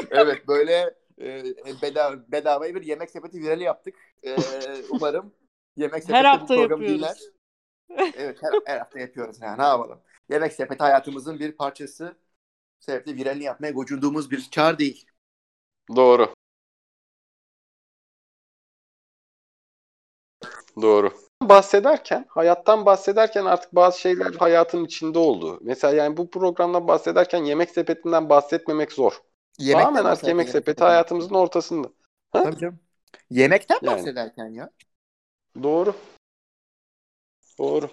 Evet 0.10 0.48
böyle 0.48 0.96
e, 1.22 1.44
bedava, 1.82 2.16
bedavaya 2.28 2.76
bir 2.76 2.82
yemek 2.82 3.10
sepeti 3.10 3.42
virali 3.42 3.64
yaptık. 3.64 3.96
E, 4.24 4.36
umarım 4.90 5.34
yemek 5.78 6.04
sepeti 6.04 6.14
Her 6.14 6.26
bu 6.26 6.28
hafta 6.28 6.56
programı 6.56 6.84
yapıyoruz. 6.84 7.00
dinler. 7.02 7.18
Evet 8.18 8.44
her, 8.44 8.50
her 8.66 8.78
hafta 8.78 9.00
yapıyoruz 9.00 9.42
ya 9.42 9.56
ne 9.56 9.64
yapalım. 9.64 10.00
Yemek 10.30 10.54
sepeti 10.54 10.84
hayatımızın 10.84 11.40
bir 11.40 11.52
parçası. 11.52 12.18
Sebeple 12.80 13.16
viralini 13.16 13.44
yapmaya 13.44 13.72
gocunduğumuz 13.72 14.32
bir 14.32 14.50
kar 14.56 14.80
değil. 14.80 15.06
Doğru. 15.96 16.34
Doğru. 20.82 21.14
Bahsederken, 21.42 22.26
hayattan 22.30 22.86
bahsederken 22.86 23.46
artık 23.46 23.76
bazı 23.76 24.00
şeyler 24.00 24.34
hayatın 24.34 24.86
içinde 24.86 25.20
oldu. 25.20 25.60
Mesela 25.62 25.94
yani 25.94 26.18
bu 26.18 26.30
programda 26.30 26.88
bahsederken 26.88 27.44
yemek 27.44 27.70
sepetinden 27.70 28.30
bahsetmemek 28.30 28.92
zor. 28.92 29.22
Yemekten 29.58 29.94
Tamamen 29.94 30.12
artık 30.12 30.28
yemek 30.28 30.50
sepeti 30.50 30.84
hayatımızın 30.84 31.36
ortasında. 31.36 31.88
Tabii 32.32 32.58
canım. 32.58 32.80
Yemekten 33.30 33.80
Yani. 33.82 33.98
bahsederken 33.98 34.46
ya. 34.46 34.70
Doğru. 35.64 35.94
Doğru. 37.60 37.90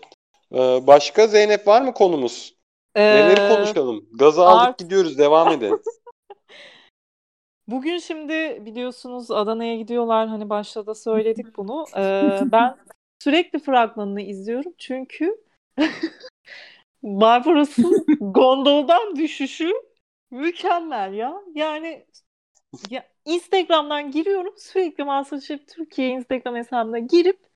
Ee, 0.52 0.86
başka 0.86 1.26
Zeynep 1.26 1.66
var 1.66 1.82
mı 1.82 1.94
konumuz? 1.94 2.58
Neleri 2.96 3.40
Ee, 3.40 3.48
konuşalım? 3.48 4.08
Gazı 4.12 4.42
aldık 4.42 4.68
art- 4.68 4.78
gidiyoruz. 4.78 5.18
Devam 5.18 5.48
edelim. 5.48 5.82
Bugün 7.68 7.98
şimdi 7.98 8.62
biliyorsunuz 8.66 9.30
Adana'ya 9.30 9.76
gidiyorlar. 9.76 10.28
Hani 10.28 10.50
başta 10.50 10.86
da 10.86 10.94
söyledik 10.94 11.56
bunu. 11.56 11.84
Ee, 11.96 12.40
ben 12.52 12.76
sürekli 13.22 13.58
fragmanını 13.58 14.20
izliyorum. 14.20 14.72
Çünkü 14.78 15.36
Barbaros'un 17.02 18.06
gondoldan 18.20 19.16
düşüşü 19.16 19.72
mükemmel 20.30 21.12
ya. 21.12 21.42
Yani 21.54 22.06
ya 22.90 23.08
Instagram'dan 23.24 24.10
giriyorum. 24.10 24.54
Sürekli 24.58 25.04
MasterChef 25.04 25.68
Türkiye 25.68 26.08
Instagram 26.08 26.56
hesabına 26.56 26.98
girip 26.98 27.47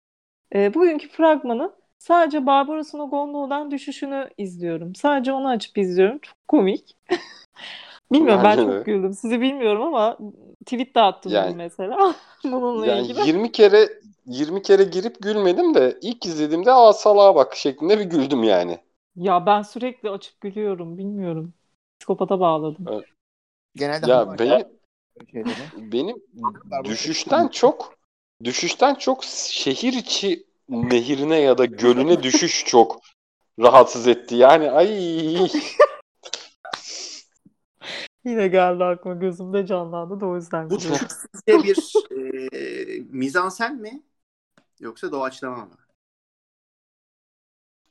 e, 0.55 0.75
bugünkü 0.75 1.09
fragmanı 1.09 1.73
sadece 1.99 2.47
Barbaros'un 2.47 2.99
o 2.99 3.11
gondoldan 3.11 3.71
düşüşünü 3.71 4.31
izliyorum. 4.39 4.95
Sadece 4.95 5.33
onu 5.33 5.49
açıp 5.49 5.79
izliyorum. 5.79 6.19
Çok 6.19 6.37
komik. 6.49 6.97
Bilmiyorum 8.13 8.41
ben 8.45 8.57
Bence 8.57 8.65
çok 8.65 8.81
de. 8.81 8.83
güldüm. 8.85 9.13
Sizi 9.13 9.41
bilmiyorum 9.41 9.83
ama 9.83 10.19
tweet 10.67 10.95
de 10.95 11.01
attım 11.01 11.33
Yani- 11.33 11.57
mesela 11.57 12.15
bununla 12.45 12.87
Yani 12.87 13.03
ilgili. 13.03 13.29
20 13.29 13.53
kere 13.53 13.89
20 14.27 14.63
kere 14.63 14.85
girip 14.85 15.23
gülmedim 15.23 15.75
de 15.75 15.99
ilk 16.03 16.27
izlediğimde 16.27 16.73
aa 16.73 16.93
salağa 16.93 17.35
bak 17.35 17.57
şeklinde 17.57 17.99
bir 17.99 18.05
güldüm 18.05 18.43
yani. 18.45 18.79
Ya 19.17 19.47
ben 19.47 19.63
sürekli 19.63 20.11
açıp 20.11 20.41
gülüyorum. 20.41 20.99
Bilmiyorum. 20.99 21.55
Psikopata 22.01 22.41
bağladım. 22.41 23.05
Genelde 23.77 24.11
Ya 24.11 24.39
benim 24.39 24.65
şeyleri. 25.29 25.93
benim 25.93 26.17
düşüşten 26.85 27.49
çok 27.49 27.95
düşüşten 28.45 28.95
çok 28.95 29.25
şehir 29.25 29.93
içi 29.93 30.47
nehirine 30.69 31.41
ya 31.41 31.59
da 31.59 31.65
gölüne 31.65 32.23
düşüş 32.23 32.65
çok 32.65 33.01
rahatsız 33.59 34.09
etti. 34.09 34.35
Yani 34.35 34.71
ay 34.71 34.89
Yine 38.25 38.49
geldi 38.49 38.85
aklıma 38.85 39.17
gözümde 39.17 39.67
canlandı 39.67 40.21
da 40.21 40.27
o 40.27 40.37
yüzden 40.37 40.71
Bu 40.71 40.79
çocuk 40.79 41.11
sizce 41.13 41.63
bir 41.65 41.93
e, 42.53 43.01
mizansen 43.11 43.77
mi? 43.77 44.03
Yoksa 44.81 45.13
doğaçlama 45.13 45.57
mı? 45.65 45.77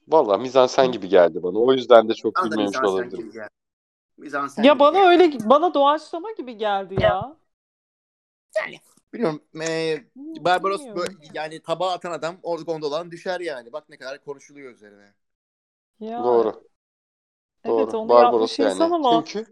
Valla 0.07 0.37
mizansen 0.37 0.91
gibi 0.91 1.09
geldi 1.09 1.43
bana. 1.43 1.59
O 1.59 1.73
yüzden 1.73 2.09
de 2.09 2.13
çok 2.13 2.35
Bana 2.35 2.45
mizansen 2.45 2.83
olabilirim. 2.83 3.33
Mizansen 4.17 4.63
Ya 4.63 4.79
bana 4.79 4.97
geldi. 4.97 5.07
öyle 5.07 5.49
bana 5.49 5.73
doğaçlama 5.73 6.31
gibi 6.31 6.57
geldi 6.57 7.01
ya. 7.01 7.35
Bilmiyorum. 9.13 9.41
E, 9.61 9.97
Barbaros 10.15 10.81
böyle, 10.95 11.13
yani 11.33 11.61
tabağa 11.61 11.91
atan 11.91 12.11
adam 12.11 12.37
orada 12.43 12.63
gondolan 12.63 13.11
düşer 13.11 13.39
yani. 13.39 13.73
Bak 13.73 13.89
ne 13.89 13.97
kadar 13.97 14.23
konuşuluyor 14.23 14.71
üzerine. 14.73 15.13
Ya, 15.99 16.17
Doğru. 16.23 16.63
Evet 17.63 17.67
Doğru. 17.67 17.91
onu 17.93 18.09
Barbaros 18.09 18.51
yapmış 18.51 18.59
insan 18.59 18.91
yani. 18.91 18.93
ama 18.93 19.25
Çünkü 19.25 19.45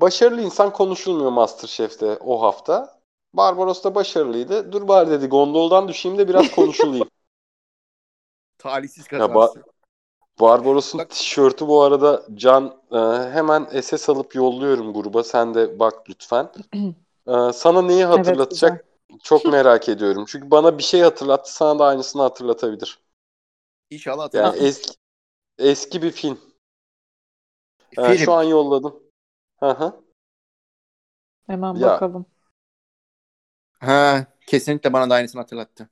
başarılı 0.00 0.40
insan 0.42 0.72
konuşulmuyor 0.72 1.30
MasterChef'te 1.30 2.16
o 2.20 2.42
hafta. 2.42 3.00
Barbaros 3.34 3.84
da 3.84 3.94
başarılıydı. 3.94 4.72
Dur 4.72 4.88
bari 4.88 5.10
dedi 5.10 5.26
gondoldan 5.26 5.88
düşeyim 5.88 6.18
de 6.18 6.28
biraz 6.28 6.50
konuşulayım. 6.50 7.08
Talihsiz 8.58 9.08
Ya 9.18 9.26
kazası. 9.28 9.34
ba- 9.34 9.62
Barbaros'un 10.40 10.98
Bak- 10.98 11.10
tişörtü 11.10 11.68
bu 11.68 11.82
arada 11.82 12.26
Can 12.34 12.64
e, 12.92 12.98
hemen 13.32 13.80
SS 13.82 14.12
alıp 14.12 14.34
yolluyorum 14.34 14.94
gruba. 14.94 15.24
Sen 15.24 15.54
de 15.54 15.78
bak 15.78 16.10
lütfen. 16.10 16.50
E, 17.28 17.52
sana 17.52 17.82
neyi 17.82 18.04
hatırlatacak 18.04 18.84
çok 19.22 19.44
merak 19.46 19.88
ediyorum. 19.88 20.24
Çünkü 20.28 20.50
bana 20.50 20.78
bir 20.78 20.82
şey 20.82 21.00
hatırlattı. 21.00 21.54
Sana 21.54 21.78
da 21.78 21.84
aynısını 21.84 22.22
hatırlatabilir. 22.22 22.98
İnşallah 23.90 24.22
Yani 24.32 24.46
hatırlar. 24.46 24.54
eski 24.56 24.94
eski 25.58 26.02
bir 26.02 26.10
film. 26.10 26.38
E, 27.98 28.02
Film. 28.02 28.16
şu 28.16 28.32
an 28.32 28.42
yolladım. 28.42 29.02
Hı 29.60 29.70
hı. 29.70 30.04
hemen 31.46 31.80
Ya. 31.80 31.90
bakalım. 31.94 32.26
Ha, 33.80 34.26
kesinlikle 34.46 34.92
bana 34.92 35.10
da 35.10 35.14
aynısını 35.14 35.40
hatırlattı. 35.40 35.90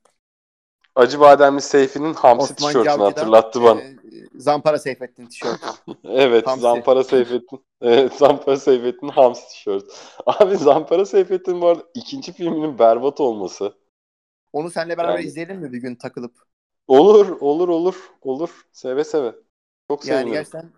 Acı 0.94 1.20
Bademli 1.20 1.60
Seyfi'nin 1.62 2.14
Hamsi 2.14 2.54
Osman 2.54 2.56
tişörtünü 2.56 2.84
Cavcı'dan, 2.84 3.04
hatırlattı 3.04 3.62
bana. 3.62 3.80
e, 3.80 3.96
Zampara 4.36 4.78
Seyfettin 4.78 5.26
tişörtü. 5.26 5.66
Evet, 6.04 6.46
Hamsi. 6.46 6.60
Zampara 6.62 7.04
Seyfettin. 7.04 7.64
Evet, 7.80 8.12
Zampara 8.12 8.56
Seyfettin 8.56 9.08
Hamsi 9.08 9.48
tişört. 9.48 9.84
Abi 10.26 10.56
Zampara 10.56 11.06
Seyfettin 11.06 11.60
bu 11.60 11.66
arada 11.66 11.82
ikinci 11.94 12.32
filminin 12.32 12.78
berbat 12.78 13.20
olması. 13.20 13.74
Onu 14.52 14.70
seninle 14.70 14.96
beraber 14.98 15.14
Yani- 15.18 15.26
izleyelim 15.26 15.58
mi 15.60 15.72
bir 15.72 15.78
gün 15.78 15.94
takılıp? 15.94 16.34
Olur, 16.88 17.40
olur, 17.40 17.68
olur, 17.68 18.10
olur. 18.22 18.66
Seve 18.72 19.04
seve. 19.04 19.34
Çok 19.90 20.06
Yani 20.06 20.18
sevinirim. 20.18 20.32
gerçekten 20.32 20.72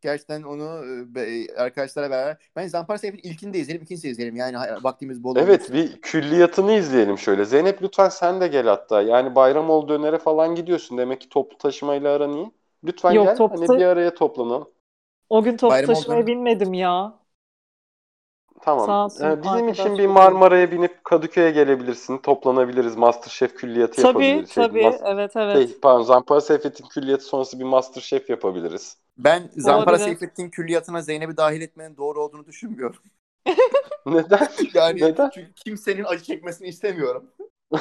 gerçekten 0.00 0.42
onu 0.42 0.84
e, 0.86 1.14
be- 1.14 1.54
arkadaşlara 1.56 2.10
beraber 2.10 2.50
ben 2.56 2.66
Zampara 2.68 2.98
Seyfettin 2.98 3.28
ilkini 3.30 3.54
de 3.54 3.58
izleyelim, 3.58 3.84
ikinci 3.84 4.02
de 4.02 4.08
izleyelim. 4.08 4.36
Yani 4.36 4.56
vaktimiz 4.84 5.24
bol 5.24 5.36
Evet, 5.36 5.60
olursa. 5.60 5.74
bir 5.74 6.00
külliyatını 6.00 6.72
izleyelim 6.72 7.18
şöyle. 7.18 7.44
Zeynep 7.44 7.82
lütfen 7.82 8.08
sen 8.08 8.40
de 8.40 8.48
gel 8.48 8.66
hatta. 8.66 9.02
Yani 9.02 9.34
Bayramoğlu 9.34 9.88
Döner'e 9.88 10.18
falan 10.18 10.54
gidiyorsun. 10.54 10.98
Demek 10.98 11.20
ki 11.20 11.28
toplu 11.28 11.58
taşımayla 11.58 12.12
aran 12.14 12.32
iyi. 12.32 12.50
Lütfen 12.84 13.12
Yok, 13.12 13.26
gel. 13.26 13.36
toplu 13.36 13.68
Hani 13.68 13.78
bir 13.80 13.84
araya 13.84 14.14
toplanalım. 14.14 14.68
O 15.28 15.42
gün 15.42 15.56
top 15.56 15.70
Bayram 15.70 15.86
taşımaya 15.94 16.20
olduğunu- 16.22 16.26
binmedim 16.26 16.74
ya. 16.74 17.20
Tamam. 18.62 18.86
Sağ 18.86 19.04
olsun 19.04 19.24
Ee, 19.24 19.42
bizim 19.42 19.68
için 19.68 19.98
bir 19.98 20.06
Marmara'ya 20.06 20.70
binip 20.70 21.04
Kadıköy'e 21.04 21.50
gelebilirsin. 21.50 22.18
Toplanabiliriz. 22.18 22.96
Masterchef 22.96 23.54
külliyatı 23.56 24.02
Tabii 24.02 24.26
yapabiliriz. 24.26 24.50
Şey, 24.52 24.64
tabii 24.64 24.80
mas- 24.82 25.14
evet 25.14 25.36
evet. 25.36 25.56
şey, 25.68 25.78
pardon, 25.80 26.02
Zampara 26.02 26.40
Seyfettin 26.40 26.86
külliyatı 26.88 27.24
sonrası 27.24 27.58
bir 27.58 27.64
Masterchef 27.64 28.30
yapabiliriz. 28.30 28.96
Ben 29.18 29.50
Zampara 29.56 29.90
Olabilir. 29.96 30.04
Seyfettin 30.04 30.50
külliyatına 30.50 31.02
Zeynep'i 31.02 31.36
dahil 31.36 31.60
etmenin 31.60 31.96
doğru 31.96 32.22
olduğunu 32.22 32.46
düşünmüyorum. 32.46 32.96
Neden? 34.06 34.48
Yani 34.74 35.00
Neden? 35.00 35.30
çünkü 35.34 35.52
kimsenin 35.54 36.04
acı 36.04 36.24
çekmesini 36.24 36.68
istemiyorum. 36.68 37.30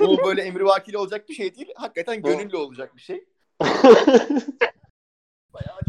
Bu 0.00 0.18
böyle 0.24 0.42
emrivakili 0.42 0.98
olacak 0.98 1.28
bir 1.28 1.34
şey 1.34 1.54
değil. 1.54 1.72
Hakikaten 1.76 2.22
gönüllü 2.22 2.56
olacak 2.56 2.96
bir 2.96 3.00
şey. 3.02 3.24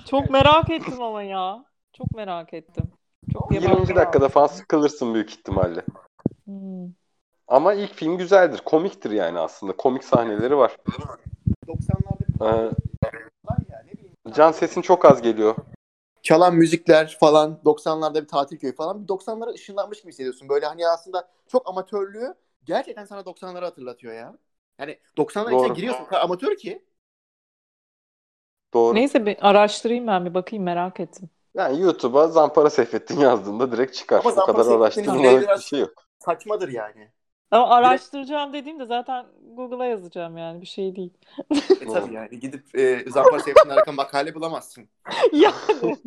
Çok 0.09 0.29
merak 0.29 0.69
ettim 0.69 1.01
ama 1.01 1.23
ya. 1.23 1.65
Çok 1.93 2.12
merak 2.12 2.53
ettim. 2.53 2.91
Çok 3.33 3.49
diye 3.49 3.62
20. 3.62 3.77
baktım. 3.77 3.95
dakikada 3.95 4.29
falan 4.29 4.47
sıkılırsın 4.47 5.13
büyük 5.13 5.29
ihtimalle. 5.29 5.81
Hmm. 6.45 6.89
Ama 7.47 7.73
ilk 7.73 7.93
film 7.93 8.17
güzeldir. 8.17 8.62
Komiktir 8.65 9.12
yani 9.12 9.39
aslında. 9.39 9.75
Komik 9.75 10.03
sahneleri 10.03 10.57
var. 10.57 10.77
90'larda 11.67 12.19
bir 12.19 12.45
Ee, 12.45 12.71
var 13.45 13.57
ya 13.69 13.83
ne 13.86 13.91
bileyim. 13.91 14.13
Can 14.36 14.51
sesin 14.51 14.81
çok 14.81 15.05
az 15.05 15.21
geliyor. 15.21 15.55
Çalan 16.21 16.55
müzikler 16.55 17.17
falan 17.19 17.59
90'larda 17.65 18.21
bir 18.21 18.27
tatil 18.27 18.57
köyü 18.57 18.75
falan 18.75 19.03
bir 19.03 19.07
90'lara 19.07 19.53
ışınlanmış 19.53 20.01
gibi 20.01 20.12
hissediyorsun. 20.12 20.49
Böyle 20.49 20.65
hani 20.65 20.88
aslında 20.88 21.29
çok 21.47 21.69
amatörlüğü 21.69 22.36
gerçekten 22.65 23.05
sana 23.05 23.19
90'ları 23.19 23.65
hatırlatıyor 23.65 24.13
ya. 24.13 24.38
Yani 24.79 24.99
90'lar 25.17 25.59
içine 25.59 25.75
giriyorsun. 25.75 26.05
Amatör 26.12 26.55
ki. 26.55 26.83
Doğru. 28.73 28.95
Neyse 28.95 29.25
bir 29.25 29.38
araştırayım 29.41 30.07
ben 30.07 30.25
bir 30.25 30.33
bakayım 30.33 30.65
merak 30.65 30.99
ettim. 30.99 31.29
Yani 31.53 31.81
YouTube'a 31.81 32.27
Zampara 32.27 32.69
Seyfettin 32.69 33.19
yazdığında 33.19 33.71
direkt 33.71 33.93
çıkar. 33.93 34.19
Ama 34.19 34.29
o 34.29 34.45
kadar 34.45 34.63
Zampara 34.63 34.91
Seyfettin'in 34.91 35.23
araştırılmalık 35.23 35.57
bir 35.57 35.63
şey 35.63 35.79
yok. 35.79 35.93
Saçmadır 36.19 36.69
yani. 36.69 37.09
Ama 37.51 37.69
araştıracağım 37.69 38.53
dediğimde 38.53 38.86
zaten 38.86 39.25
Google'a 39.55 39.86
yazacağım 39.86 40.38
yani 40.38 40.62
bir 40.62 40.65
şey 40.65 40.95
değil. 40.95 41.13
E 41.81 41.88
tabii 41.93 42.13
yani 42.13 42.39
gidip 42.39 42.75
e, 42.79 43.09
Zampara 43.09 43.39
Seyfettin'in 43.39 43.73
arka 43.73 43.91
makale 43.91 44.36
bulamazsın. 44.36 44.89
yani. 45.31 45.97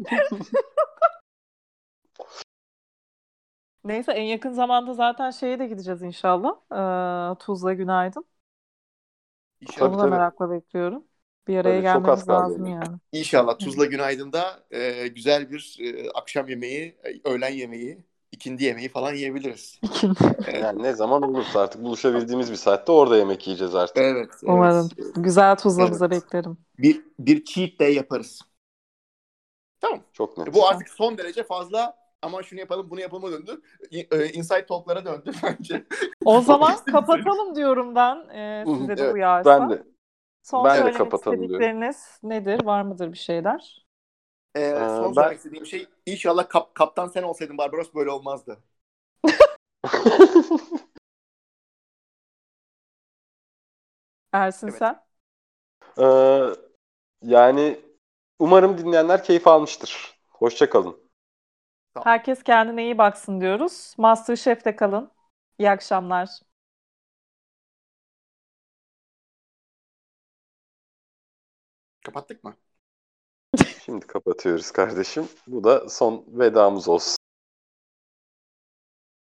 Neyse 3.84 4.12
en 4.12 4.22
yakın 4.24 4.52
zamanda 4.52 4.94
zaten 4.94 5.30
şeye 5.30 5.58
de 5.58 5.66
gideceğiz 5.66 6.02
inşallah. 6.02 6.56
Ee, 6.72 7.38
Tuzla 7.38 7.72
Günaydın. 7.72 8.24
İnşallah. 9.60 9.90
Onu 9.90 9.98
da 9.98 10.02
tabii. 10.02 10.10
merakla 10.10 10.50
bekliyorum. 10.50 11.04
Bir 11.48 11.56
araya 11.56 11.74
çok 11.74 11.82
gelmemiz 11.82 12.10
az 12.10 12.26
kaldı 12.26 12.42
lazım 12.42 12.66
yani. 12.66 12.96
İnşallah 13.12 13.58
Tuzla 13.58 13.84
Günaydın'da 13.84 14.60
e, 14.70 15.08
güzel 15.08 15.50
bir 15.50 15.76
e, 15.80 16.10
akşam 16.10 16.48
yemeği, 16.48 16.96
e, 17.04 17.28
öğlen 17.28 17.52
yemeği, 17.52 18.04
ikindi 18.32 18.64
yemeği 18.64 18.88
falan 18.88 19.14
yiyebiliriz. 19.14 19.80
Yani 20.62 20.82
ne 20.82 20.92
zaman 20.92 21.22
olursa 21.22 21.60
artık 21.60 21.82
buluşabildiğimiz 21.82 22.50
bir 22.50 22.56
saatte 22.56 22.92
orada 22.92 23.16
yemek 23.16 23.46
yiyeceğiz 23.46 23.74
artık. 23.74 23.96
Evet. 23.96 24.16
evet. 24.16 24.34
Umarım. 24.42 24.88
Güzel 25.16 25.56
Tuzla'mıza 25.56 26.06
Evet. 26.06 26.22
beklerim. 26.22 26.58
Bir, 26.78 27.02
bir 27.18 27.44
cheat 27.44 27.70
day 27.80 27.94
yaparız. 27.94 28.40
Tamam. 29.80 30.00
Çok 30.12 30.38
net. 30.38 30.54
Bu 30.54 30.68
artık 30.68 30.88
son 30.88 31.18
derece 31.18 31.44
fazla 31.44 31.96
ama 32.22 32.42
şunu 32.42 32.60
yapalım 32.60 32.90
bunu 32.90 33.00
yapalım 33.00 33.32
döndü. 33.32 33.60
E, 33.92 34.28
Inside 34.32 34.66
Talk'lara 34.66 35.04
döndü 35.04 35.32
bence. 35.42 35.86
O 36.24 36.40
zaman 36.40 36.76
kapatalım 36.92 37.54
diyorum 37.54 37.94
ben. 37.94 38.28
Ee, 38.28 38.64
size 38.66 38.96
de 38.96 39.02
Evet, 39.02 39.14
uyarsa. 39.14 39.60
Ben 39.60 39.70
de. 39.70 39.82
Son 40.46 40.64
ben 40.64 40.74
de 40.74 40.78
söylemek 40.78 40.98
kapatalım 40.98 41.38
diyorum. 41.38 41.54
istedikleriniz 41.54 42.18
nedir? 42.22 42.64
Var 42.64 42.82
mıdır 42.82 43.12
bir 43.12 43.18
şeyler? 43.18 43.86
Ee, 44.56 44.70
son 44.78 45.04
ben- 45.08 45.12
söylemek 45.14 45.36
istediğim 45.36 45.66
şey 45.66 45.86
inşallah 46.06 46.48
kap- 46.48 46.74
kaptan 46.74 47.08
sen 47.08 47.22
olsaydın 47.22 47.58
Barbaros 47.58 47.94
böyle 47.94 48.10
olmazdı. 48.10 48.58
Ersin 54.32 54.68
Evet. 54.68 54.78
sen? 54.78 55.02
Ee, 55.98 56.54
yani 57.22 57.80
Umarım 58.38 58.78
dinleyenler 58.78 59.24
keyif 59.24 59.46
almıştır. 59.46 60.18
Hoşçakalın. 60.28 61.10
Herkes 62.04 62.42
kendine 62.42 62.84
iyi 62.84 62.98
baksın 62.98 63.40
diyoruz. 63.40 63.94
Masterchef'te 63.98 64.76
kalın. 64.76 65.10
İyi 65.58 65.70
akşamlar. 65.70 66.28
Kapattık 72.06 72.44
mı? 72.44 72.56
Şimdi 73.84 74.06
kapatıyoruz 74.06 74.70
kardeşim. 74.70 75.28
Bu 75.46 75.64
da 75.64 75.88
son 75.88 76.24
vedamız 76.28 76.88
olsun. 76.88 77.15